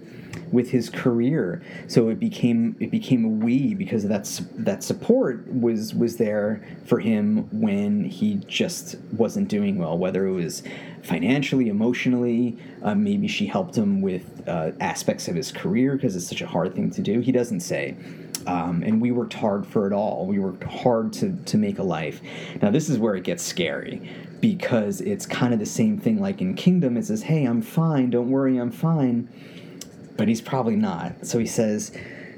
[0.51, 1.63] with his career.
[1.89, 7.01] So it became it became a we because that's that support was was there for
[7.01, 10.63] him when he just wasn't doing well, whether it was
[11.03, 12.59] financially, emotionally.
[12.83, 16.47] Uh, maybe she helped him with uh, aspects of his career because it's such a
[16.47, 17.21] hard thing to do.
[17.21, 17.97] He doesn't say.
[18.45, 20.27] Um, and we worked hard for it all.
[20.27, 22.21] We worked hard to, to make a life.
[22.61, 26.41] Now, this is where it gets scary because it's kind of the same thing like
[26.41, 26.97] in Kingdom.
[26.97, 28.11] It says, Hey, I'm fine.
[28.11, 29.29] Don't worry, I'm fine
[30.17, 31.27] but he's probably not.
[31.27, 31.97] So he says,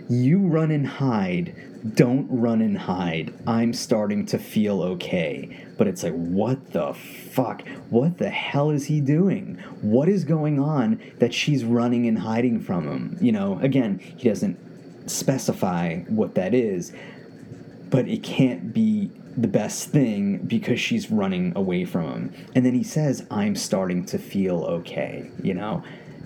[0.09, 1.55] You run and hide.
[1.95, 3.35] Don't run and hide.
[3.47, 5.67] I'm starting to feel okay.
[5.77, 7.67] But it's like, what the fuck?
[7.91, 9.57] What the hell is he doing?
[9.83, 13.19] What is going on that she's running and hiding from him?
[13.21, 14.59] You know, again, he doesn't
[15.11, 16.93] specify what that is,
[17.91, 22.47] but it can't be the best thing because she's running away from him.
[22.55, 25.83] And then he says, I'm starting to feel okay, you know?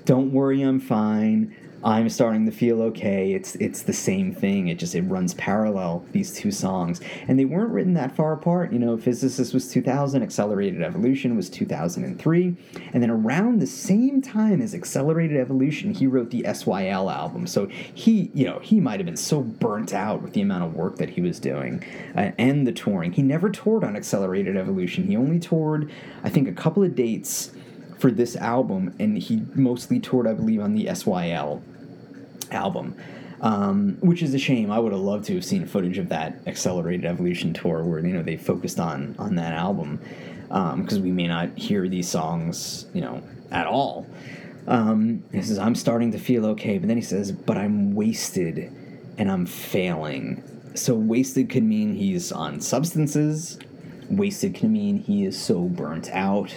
[0.08, 1.54] Don't worry, I'm fine.
[1.84, 3.34] I'm starting to feel okay.
[3.34, 4.68] It's it's the same thing.
[4.68, 8.72] It just it runs parallel these two songs, and they weren't written that far apart.
[8.72, 12.56] You know, Physicist was 2000, Accelerated Evolution was 2003,
[12.94, 17.46] and then around the same time as Accelerated Evolution, he wrote the SYL album.
[17.46, 20.74] So he, you know, he might have been so burnt out with the amount of
[20.74, 21.84] work that he was doing
[22.16, 23.12] uh, and the touring.
[23.12, 25.06] He never toured on Accelerated Evolution.
[25.06, 25.92] He only toured,
[26.24, 27.52] I think, a couple of dates
[27.98, 31.62] for this album, and he mostly toured, I believe, on the SYL
[32.50, 32.96] album.
[33.40, 34.72] Um, which is a shame.
[34.72, 38.12] I would have loved to have seen footage of that accelerated evolution tour where you
[38.12, 40.00] know they focused on on that album
[40.48, 44.08] because um, we may not hear these songs you know at all.
[44.66, 48.72] Um, he says I'm starting to feel okay, but then he says, "But I'm wasted
[49.18, 50.42] and I'm failing."
[50.74, 53.60] So wasted could mean he's on substances.
[54.10, 56.52] Wasted can mean he is so burnt out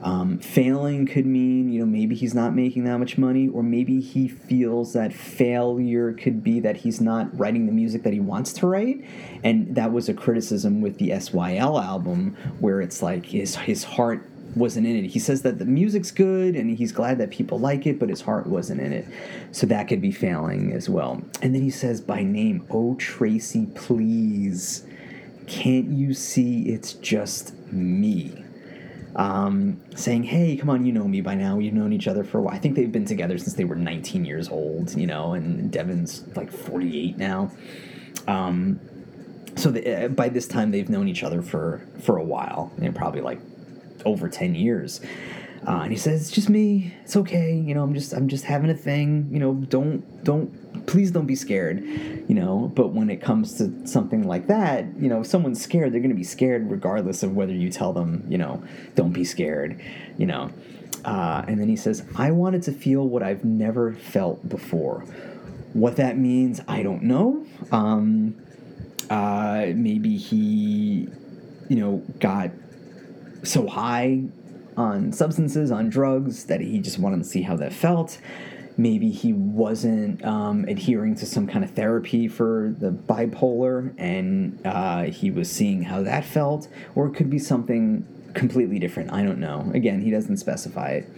[0.00, 4.00] um, failing could mean, you know, maybe he's not making that much money, or maybe
[4.00, 8.52] he feels that failure could be that he's not writing the music that he wants
[8.54, 9.04] to write.
[9.42, 14.28] And that was a criticism with the SYL album, where it's like his, his heart
[14.54, 15.08] wasn't in it.
[15.08, 18.20] He says that the music's good and he's glad that people like it, but his
[18.20, 19.06] heart wasn't in it.
[19.52, 21.22] So that could be failing as well.
[21.42, 24.84] And then he says by name, Oh, Tracy, please.
[25.46, 28.44] Can't you see it's just me?
[29.16, 31.58] Um, saying, "Hey, come on, you know me by now.
[31.58, 32.54] You've known each other for a while.
[32.54, 36.24] I think they've been together since they were 19 years old, you know, and Devin's
[36.36, 37.50] like 48 now.
[38.26, 38.80] Um,
[39.56, 42.94] so the, uh, by this time, they've known each other for for a while, and
[42.94, 43.40] probably like
[44.04, 45.00] over 10 years.
[45.66, 46.94] Uh, and he says, "It's just me.
[47.02, 47.54] It's okay.
[47.54, 49.28] You know, I'm just I'm just having a thing.
[49.30, 51.82] You know, don't don't please don't be scared,
[52.28, 52.72] you know.
[52.74, 56.10] But when it comes to something like that, you know, if someone's scared, they're going
[56.10, 58.62] to be scared regardless of whether you tell them, you know,
[58.94, 59.80] don't be scared,
[60.16, 60.50] you know.
[61.04, 65.00] Uh, and then he says, I wanted to feel what I've never felt before.
[65.72, 67.46] What that means, I don't know.
[67.70, 68.36] Um,
[69.10, 71.08] uh, maybe he,
[71.68, 72.50] you know, got
[73.44, 74.24] so high
[74.78, 78.20] on substances, on drugs, that he just wanted to see how that felt
[78.78, 85.02] maybe he wasn't um, adhering to some kind of therapy for the bipolar and uh,
[85.02, 89.12] he was seeing how that felt, or it could be something completely different.
[89.12, 89.68] I don't know.
[89.74, 91.08] Again, he doesn't specify it.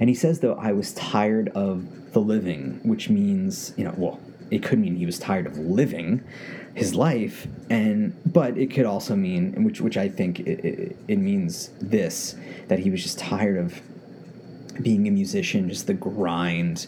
[0.00, 4.18] And he says, though, I was tired of the living, which means, you know, well,
[4.50, 6.22] it could mean he was tired of living
[6.74, 11.16] his life and but it could also mean which which i think it, it, it
[11.16, 12.36] means this
[12.68, 13.80] that he was just tired of
[14.82, 16.86] being a musician, just the grind.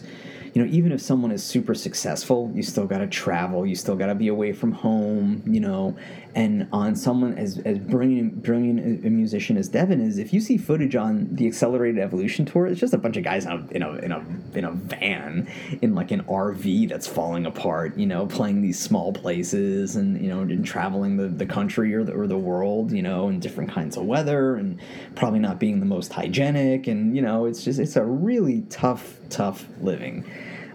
[0.53, 3.95] You know, even if someone is super successful, you still got to travel, you still
[3.95, 5.95] got to be away from home, you know,
[6.35, 10.57] and on someone as, as brilliant brilliant a musician as Devin is, if you see
[10.57, 13.81] footage on the Accelerated Evolution tour, it's just a bunch of guys in a in
[13.81, 18.27] a in a, in a van in like an RV that's falling apart, you know,
[18.27, 22.27] playing these small places and you know and traveling the, the country or the, or
[22.27, 24.79] the world, you know, in different kinds of weather and
[25.15, 29.17] probably not being the most hygienic and you know it's just it's a really tough
[29.29, 30.23] tough living.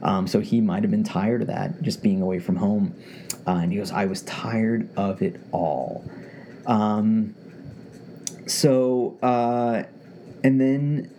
[0.05, 2.95] Um, so he might have been tired of that, just being away from home.
[3.47, 6.05] Uh, and he goes, I was tired of it all.
[6.67, 7.35] Um,
[8.47, 9.85] so, uh,
[10.43, 11.11] and then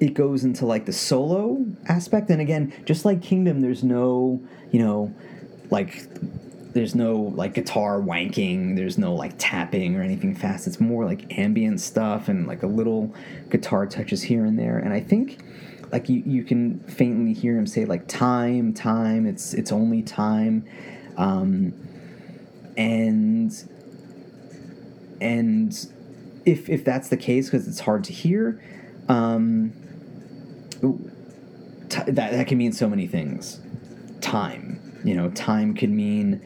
[0.00, 2.28] it goes into like the solo aspect.
[2.28, 5.14] And again, just like Kingdom, there's no, you know,
[5.70, 6.06] like
[6.74, 11.38] there's no like guitar wanking there's no like tapping or anything fast it's more like
[11.38, 13.14] ambient stuff and like a little
[13.50, 15.42] guitar touches here and there and i think
[15.92, 20.66] like you, you can faintly hear him say like time time it's it's only time
[21.16, 21.72] um,
[22.76, 23.52] and
[25.20, 25.88] and
[26.44, 28.60] if if that's the case, because it's hard to hear,
[29.08, 29.72] um,
[31.88, 33.60] t- that that can mean so many things.
[34.20, 36.40] Time, you know, time could mean,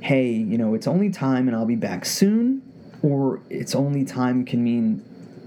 [0.00, 2.62] hey, you know, it's only time, and I'll be back soon,
[3.02, 5.04] or it's only time can mean,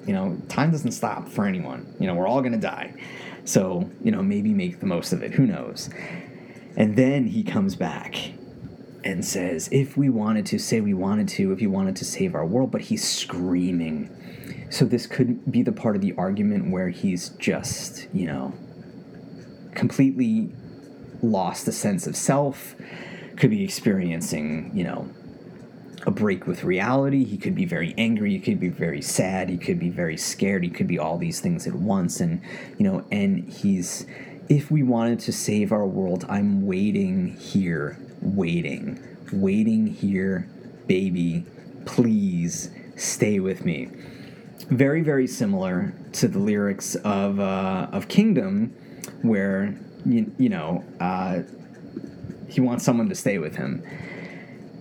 [0.08, 1.96] you know, time doesn't stop for anyone.
[2.00, 2.94] You know, we're all gonna die,
[3.46, 5.34] so you know, maybe make the most of it.
[5.34, 5.90] Who knows?
[6.76, 8.16] And then he comes back
[9.04, 12.36] and says, if we wanted to, say we wanted to, if he wanted to save
[12.36, 14.10] our world, but he's screaming.
[14.70, 18.54] So this could be the part of the argument where he's just, you know,
[19.76, 20.52] completely
[21.22, 22.76] lost the sense of self,
[23.38, 25.10] could be experiencing, you know,
[26.06, 27.24] a break with reality.
[27.24, 28.32] He could be very angry.
[28.32, 29.50] He could be very sad.
[29.50, 30.64] He could be very scared.
[30.64, 32.20] He could be all these things at once.
[32.20, 32.42] And,
[32.78, 34.06] you know, and he's,
[34.50, 38.98] if we wanted to save our world, I'm waiting here waiting,
[39.34, 40.48] waiting here,
[40.88, 41.46] baby.
[41.86, 43.90] Please stay with me.
[44.70, 48.74] very very similar to the lyrics of uh, of Kingdom,
[49.22, 49.76] where
[50.06, 51.42] you, you know uh,
[52.50, 53.84] he wants someone to stay with him,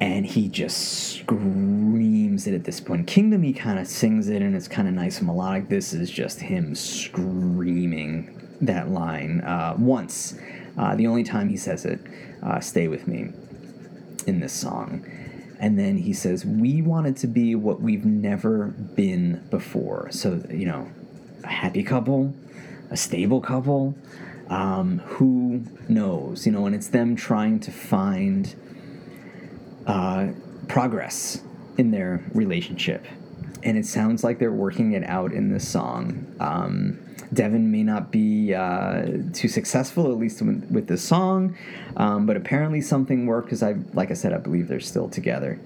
[0.02, 3.06] and he just screams it at this point.
[3.06, 5.68] Kingdom, he kind of sings it, and it's kind of nice and melodic.
[5.68, 10.36] This is just him screaming that line uh, once.
[10.76, 12.00] Uh, the only time he says it,
[12.42, 13.28] uh, "Stay with me,"
[14.26, 15.06] in this song.
[15.60, 20.10] And then he says, We wanted to be what we've never been before.
[20.10, 20.90] So, you know,
[21.44, 22.34] a happy couple,
[22.90, 23.94] a stable couple,
[24.48, 26.44] um, who knows?
[26.44, 28.52] You know, and it's them trying to find
[29.86, 30.28] uh,
[30.68, 31.42] progress
[31.78, 33.04] in their relationship.
[33.62, 36.34] And it sounds like they're working it out in this song.
[36.40, 36.98] Um,
[37.32, 41.56] Devin may not be uh, too successful, at least with, this song,
[41.96, 45.58] um, but apparently something worked because I, like I said, I believe they're still together.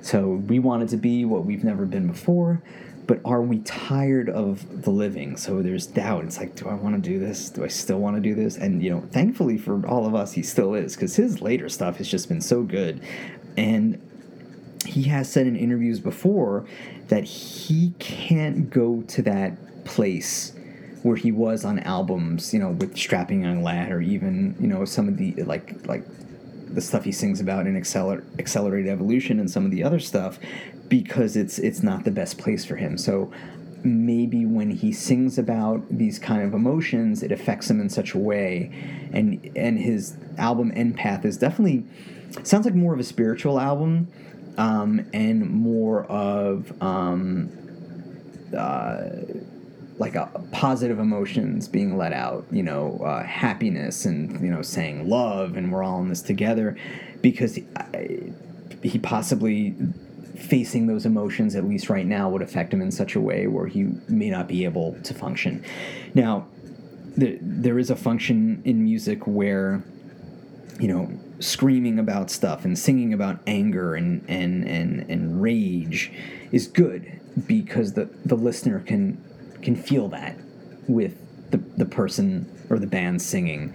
[0.00, 2.62] So we wanted to be what we've never been before,
[3.06, 5.36] but are we tired of the living?
[5.36, 6.24] So there's doubt.
[6.24, 7.50] It's like, do I want to do this?
[7.50, 8.56] Do I still want to do this?
[8.56, 11.96] And you know, thankfully for all of us, he still is because his later stuff
[11.96, 13.02] has just been so good,
[13.56, 14.00] and
[14.86, 16.66] he has said in interviews before
[17.08, 20.52] that he can't go to that place
[21.02, 24.84] where he was on albums, you know, with Strapping Young Lad, or even you know
[24.84, 26.04] some of the like like
[26.74, 30.38] the stuff he sings about in Acceler- Accelerated Evolution and some of the other stuff,
[30.88, 32.96] because it's it's not the best place for him.
[32.96, 33.32] So
[33.84, 38.18] maybe when he sings about these kind of emotions, it affects him in such a
[38.18, 38.70] way,
[39.12, 41.84] and and his album Empath is definitely
[42.42, 44.08] sounds like more of a spiritual album,
[44.58, 47.50] um, and more of um,
[48.56, 49.02] uh,
[49.98, 55.08] like a, positive emotions being let out, you know, uh, happiness and you know saying
[55.08, 56.76] love, and we're all in this together,
[57.20, 57.66] because he,
[58.82, 59.74] he possibly
[60.36, 63.66] facing those emotions at least right now would affect him in such a way where
[63.66, 65.64] he may not be able to function.
[66.14, 66.48] Now,
[67.16, 69.84] there, there is a function in music where
[70.80, 71.10] you know
[71.40, 76.12] screaming about stuff and singing about anger and and and, and rage
[76.50, 79.22] is good because the the listener can
[79.62, 80.36] can feel that
[80.88, 81.16] with
[81.50, 83.74] the, the person or the band singing.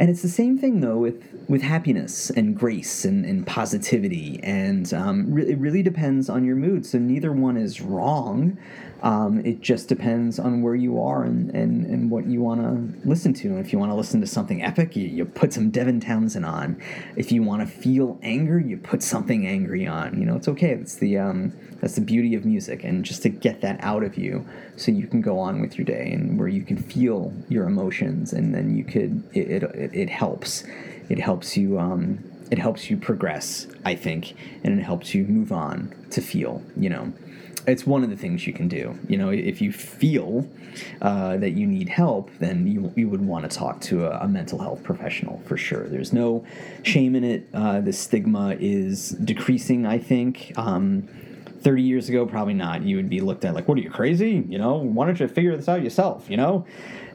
[0.00, 4.94] And it's the same thing though with with happiness and grace and, and positivity, and
[4.94, 6.86] um, re- it really depends on your mood.
[6.86, 8.56] So neither one is wrong.
[9.02, 13.08] Um, it just depends on where you are and, and, and what you want to
[13.08, 13.48] listen to.
[13.48, 16.44] And if you want to listen to something epic, you, you put some Devin Townsend
[16.44, 16.80] on.
[17.16, 20.18] If you want to feel anger, you put something angry on.
[20.20, 20.74] You know, it's okay.
[20.74, 24.18] That's the um, that's the beauty of music, and just to get that out of
[24.18, 24.46] you,
[24.76, 28.34] so you can go on with your day and where you can feel your emotions,
[28.34, 30.64] and then you could it it, it helps.
[31.08, 31.78] It helps you.
[31.78, 34.34] Um, it helps you progress, I think,
[34.64, 36.62] and it helps you move on to feel.
[36.76, 37.12] You know
[37.66, 38.98] it's one of the things you can do.
[39.08, 40.48] You know, if you feel
[41.02, 44.28] uh, that you need help, then you, you would want to talk to a, a,
[44.28, 45.88] mental health professional for sure.
[45.88, 46.44] There's no
[46.82, 47.48] shame in it.
[47.52, 50.52] Uh, the stigma is decreasing, I think.
[50.56, 51.08] Um,
[51.62, 52.82] 30 years ago, probably not.
[52.82, 54.44] You would be looked at like, what are you, crazy?
[54.48, 56.28] You know, why don't you figure this out yourself?
[56.28, 56.66] You know?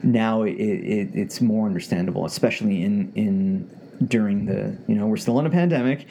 [0.02, 3.70] Now it, it, it's more understandable, especially in, in
[4.06, 6.06] during the you know we're still in a pandemic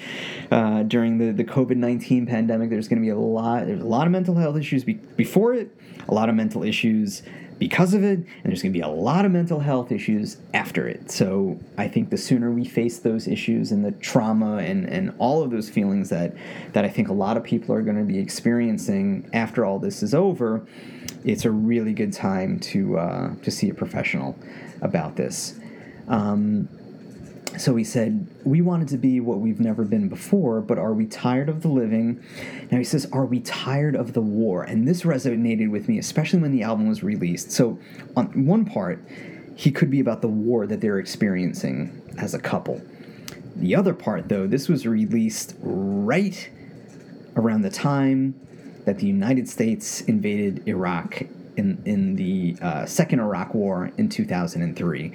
[0.51, 2.69] uh, during the the COVID nineteen pandemic.
[2.69, 5.53] There's going to be a lot there's a lot of mental health issues be, before
[5.53, 5.69] it,
[6.07, 7.21] a lot of mental issues
[7.57, 10.87] because of it, and there's going to be a lot of mental health issues after
[10.87, 11.09] it.
[11.09, 15.43] So I think the sooner we face those issues and the trauma and and all
[15.43, 16.33] of those feelings that
[16.73, 20.03] that I think a lot of people are going to be experiencing after all this
[20.03, 20.65] is over,
[21.23, 24.37] it's a really good time to uh, to see a professional
[24.81, 25.59] about this.
[26.07, 26.69] Um,
[27.57, 31.05] so he said, We wanted to be what we've never been before, but are we
[31.05, 32.23] tired of the living?
[32.71, 34.63] Now he says, Are we tired of the war?
[34.63, 37.51] And this resonated with me, especially when the album was released.
[37.51, 37.79] So,
[38.15, 39.03] on one part,
[39.55, 42.81] he could be about the war that they're experiencing as a couple.
[43.55, 46.49] The other part, though, this was released right
[47.37, 48.35] around the time
[48.85, 51.21] that the United States invaded Iraq
[51.57, 55.13] in, in the uh, Second Iraq War in 2003.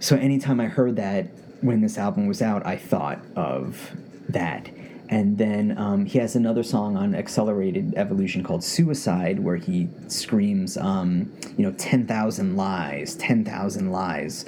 [0.00, 1.28] So anytime I heard that,
[1.60, 3.90] when this album was out, I thought of
[4.28, 4.68] that.
[5.10, 10.76] And then um, he has another song on Accelerated Evolution called Suicide, where he screams,
[10.76, 14.44] um, you know, 10,000 lies, 10,000 lies.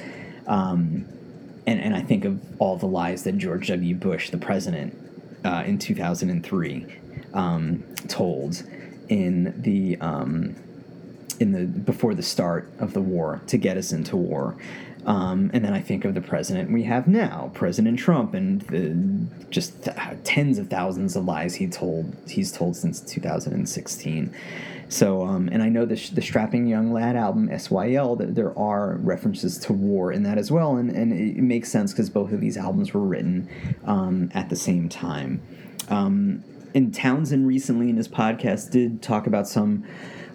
[0.47, 1.07] Um,
[1.67, 3.95] and, and I think of all the lies that George W.
[3.95, 4.95] Bush, the president,
[5.45, 6.87] uh, in 2003,
[7.33, 8.63] um, told
[9.09, 10.55] in the um,
[11.39, 14.57] in the before the start of the war to get us into war.
[15.07, 18.95] Um, and then I think of the president we have now, President Trump, and the
[19.51, 24.35] just th- tens of thousands of lies he told he's told since 2016.
[24.91, 28.97] So, um, and I know the, the Strapping Young Lad album, SYL, that there are
[28.97, 30.77] references to war in that as well.
[30.77, 33.49] And, and it makes sense because both of these albums were written
[33.85, 35.41] um, at the same time.
[36.75, 39.85] And Townsend recently in his podcast did talk about some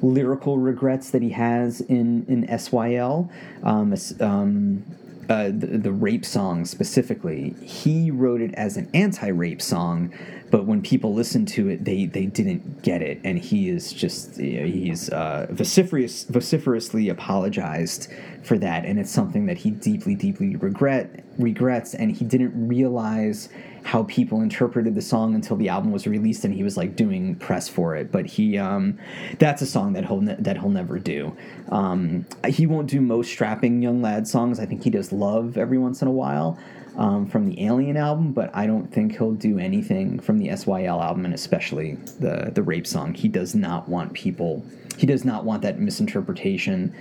[0.02, 3.30] lyrical regrets that he has in, in SYL.
[3.64, 4.84] Um, um,
[5.28, 10.14] uh, the, the, rape song specifically, he wrote it as an anti-rape song,
[10.56, 14.38] but when people listened to it, they they didn't get it, and he is just
[14.38, 18.08] he's uh, vociferous vociferously apologized
[18.42, 23.50] for that, and it's something that he deeply deeply regret regrets, and he didn't realize
[23.84, 27.36] how people interpreted the song until the album was released and he was like doing
[27.36, 28.10] press for it.
[28.10, 28.98] But he um,
[29.40, 31.36] that's a song that he'll ne- that he'll never do.
[31.68, 34.62] Um, he won't do most strapping young lad songs.
[34.62, 36.58] I think he does love every once in a while
[36.98, 40.76] um, from the alien album but i don't think he'll do anything from the syl
[40.76, 43.14] album and especially the the rape song.
[43.14, 44.66] He does not want people
[44.98, 46.96] he does not want that misinterpretation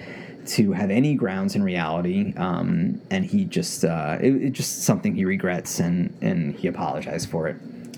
[0.47, 5.14] to have any grounds in reality, um, and he just uh, it, it, just something
[5.14, 7.57] he regrets, and and he apologized for it,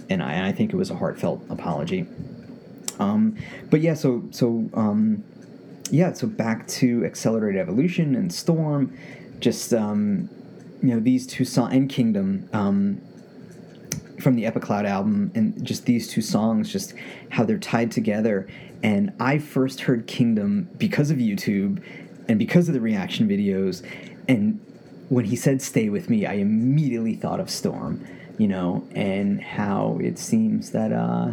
[0.09, 2.07] and I, and I think it was a heartfelt apology.
[3.01, 3.37] Um,
[3.69, 5.25] but yeah, so so um,
[5.91, 8.97] yeah, so back to accelerated evolution and storm,
[9.41, 10.29] just um,
[10.87, 13.01] you know these two songs and kingdom um,
[14.21, 16.95] from the Epicloud album, and just these two songs, just
[17.31, 18.49] how they're tied together.
[18.83, 21.83] And I first heard Kingdom because of YouTube
[22.29, 23.85] and because of the reaction videos
[24.29, 24.61] and
[25.09, 28.05] when he said stay with me i immediately thought of storm
[28.37, 31.33] you know and how it seems that uh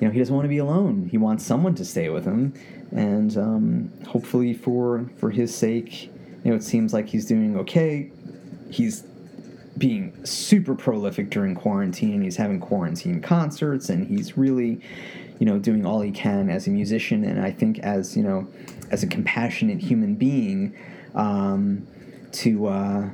[0.00, 1.08] you know he doesn't want to be alone.
[1.10, 2.54] He wants someone to stay with him.
[2.92, 6.10] And um, hopefully for for his sake
[6.44, 8.10] you know it seems like he's doing okay
[8.70, 9.02] he's
[9.76, 14.80] being super prolific during quarantine and he's having quarantine concerts and he's really
[15.38, 18.48] you know doing all he can as a musician and i think as you know
[18.90, 20.76] as a compassionate human being
[21.14, 21.86] um,
[22.32, 23.10] to uh,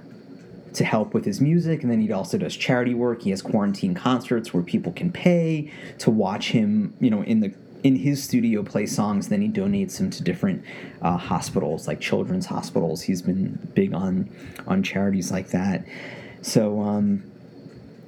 [0.75, 3.23] to help with his music, and then he also does charity work.
[3.23, 7.55] He has quarantine concerts where people can pay to watch him, you know, in the
[7.85, 9.29] in his studio play songs.
[9.29, 10.65] Then he donates them to different
[11.03, 13.03] uh, hospitals, like children's hospitals.
[13.03, 14.35] He's been big on
[14.67, 15.87] on charities like that.
[16.43, 17.31] So um,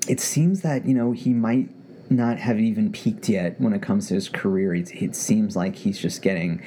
[0.08, 1.68] it seems that you know he might
[2.10, 4.74] not have even peaked yet when it comes to his career.
[4.74, 6.62] It, it seems like he's just getting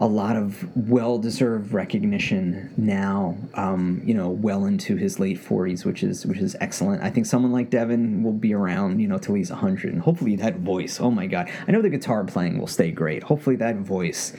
[0.00, 3.36] a lot of well-deserved recognition now.
[3.54, 7.02] Um, you know, well into his late forties, which is which is excellent.
[7.02, 10.36] I think someone like Devin will be around, you know, till he's hundred, and hopefully
[10.36, 11.00] that voice.
[11.00, 13.22] Oh my God, I know the guitar playing will stay great.
[13.22, 14.34] Hopefully that voice.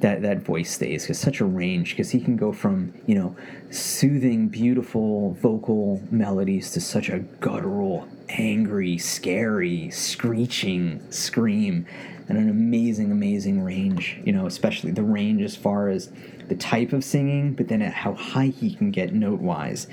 [0.00, 3.36] That, that voice stays because such a range because he can go from you know
[3.70, 11.86] soothing beautiful vocal melodies to such a guttural angry scary screeching scream
[12.28, 14.20] and an amazing, amazing range.
[14.24, 16.12] You know, especially the range as far as
[16.48, 19.86] the type of singing, but then at how high he can get note wise.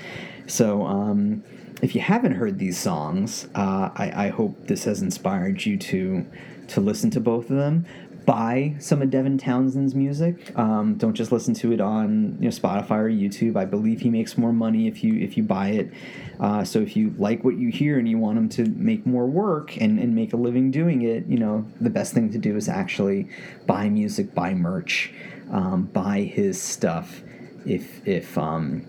[0.46, 1.42] So, um,
[1.82, 6.24] if you haven't heard these songs, uh, I, I, hope this has inspired you to
[6.68, 7.84] to listen to both of them
[8.26, 10.52] buy some of Devin Townsend's music.
[10.58, 13.56] Um, don't just listen to it on you know, Spotify or YouTube.
[13.56, 15.92] I believe he makes more money if you if you buy it.
[16.40, 19.26] Uh, so if you like what you hear and you want him to make more
[19.26, 22.56] work and, and make a living doing it, you know the best thing to do
[22.56, 23.28] is actually
[23.66, 25.12] buy music, buy merch,
[25.52, 27.22] um, buy his stuff.
[27.64, 28.84] If if um,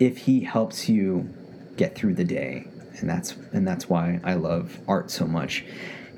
[0.00, 1.28] if he helps you
[1.76, 2.66] get through the day,
[3.00, 5.66] and that's and that's why I love art so much.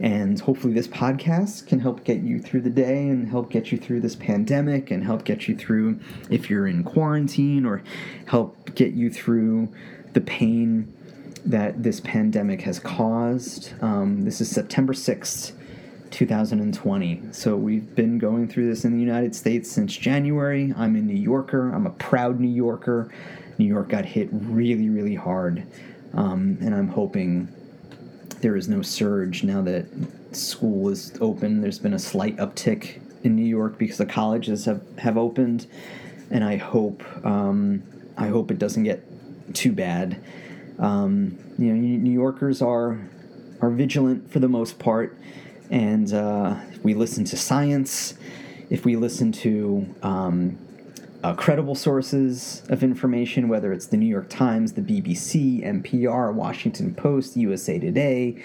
[0.00, 3.78] And hopefully, this podcast can help get you through the day and help get you
[3.78, 7.82] through this pandemic and help get you through if you're in quarantine or
[8.26, 9.68] help get you through
[10.14, 10.92] the pain
[11.44, 13.72] that this pandemic has caused.
[13.82, 15.52] Um, this is September 6th.
[16.10, 17.22] 2020.
[17.30, 20.74] So we've been going through this in the United States since January.
[20.76, 21.72] I'm a New Yorker.
[21.72, 23.12] I'm a proud New Yorker.
[23.58, 25.64] New York got hit really, really hard.
[26.14, 27.48] Um, and I'm hoping
[28.40, 29.86] there is no surge now that
[30.32, 31.60] school is open.
[31.60, 35.66] There's been a slight uptick in New York because the colleges have, have opened,
[36.30, 37.82] and I hope um,
[38.16, 39.04] I hope it doesn't get
[39.54, 40.22] too bad.
[40.78, 42.98] Um, you know, New Yorkers are
[43.60, 45.16] are vigilant for the most part,
[45.70, 48.14] and uh, we listen to science.
[48.70, 50.58] If we listen to um,
[51.22, 56.94] uh, credible sources of information, whether it's the New York Times, the BBC, NPR, Washington
[56.94, 58.42] Post, USA Today,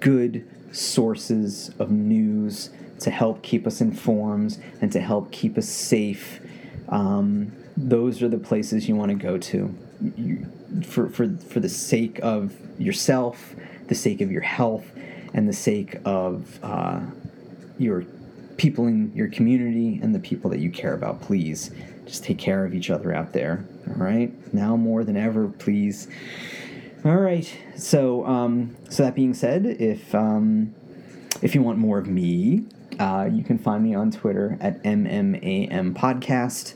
[0.00, 6.40] good sources of news to help keep us informed and to help keep us safe.
[6.88, 9.74] Um, those are the places you want to go to
[10.16, 10.46] you,
[10.84, 13.54] for, for, for the sake of yourself,
[13.86, 14.90] the sake of your health,
[15.34, 17.00] and the sake of uh,
[17.78, 18.04] your
[18.56, 21.70] people in your community and the people that you care about, please
[22.08, 23.64] just take care of each other out there.
[23.86, 26.08] All right, now more than ever, please.
[27.04, 27.56] All right.
[27.76, 30.74] So, um, so that being said, if um,
[31.42, 32.64] if you want more of me,
[32.98, 36.74] uh, you can find me on Twitter at MMAM Podcast.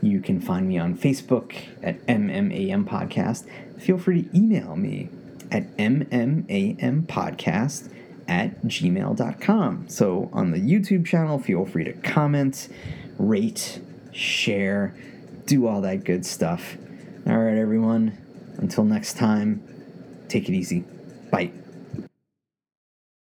[0.00, 3.46] You can find me on Facebook at MMAM Podcast.
[3.78, 5.10] Feel free to email me
[5.50, 7.90] at mmam podcast
[8.26, 9.88] at gmail.com.
[9.88, 12.68] So on the YouTube channel, feel free to comment,
[13.18, 13.80] rate,
[14.18, 14.94] share,
[15.46, 16.76] do all that good stuff.
[17.26, 18.16] All right, everyone.
[18.58, 19.62] Until next time,
[20.28, 20.84] take it easy.
[21.30, 21.52] Bye.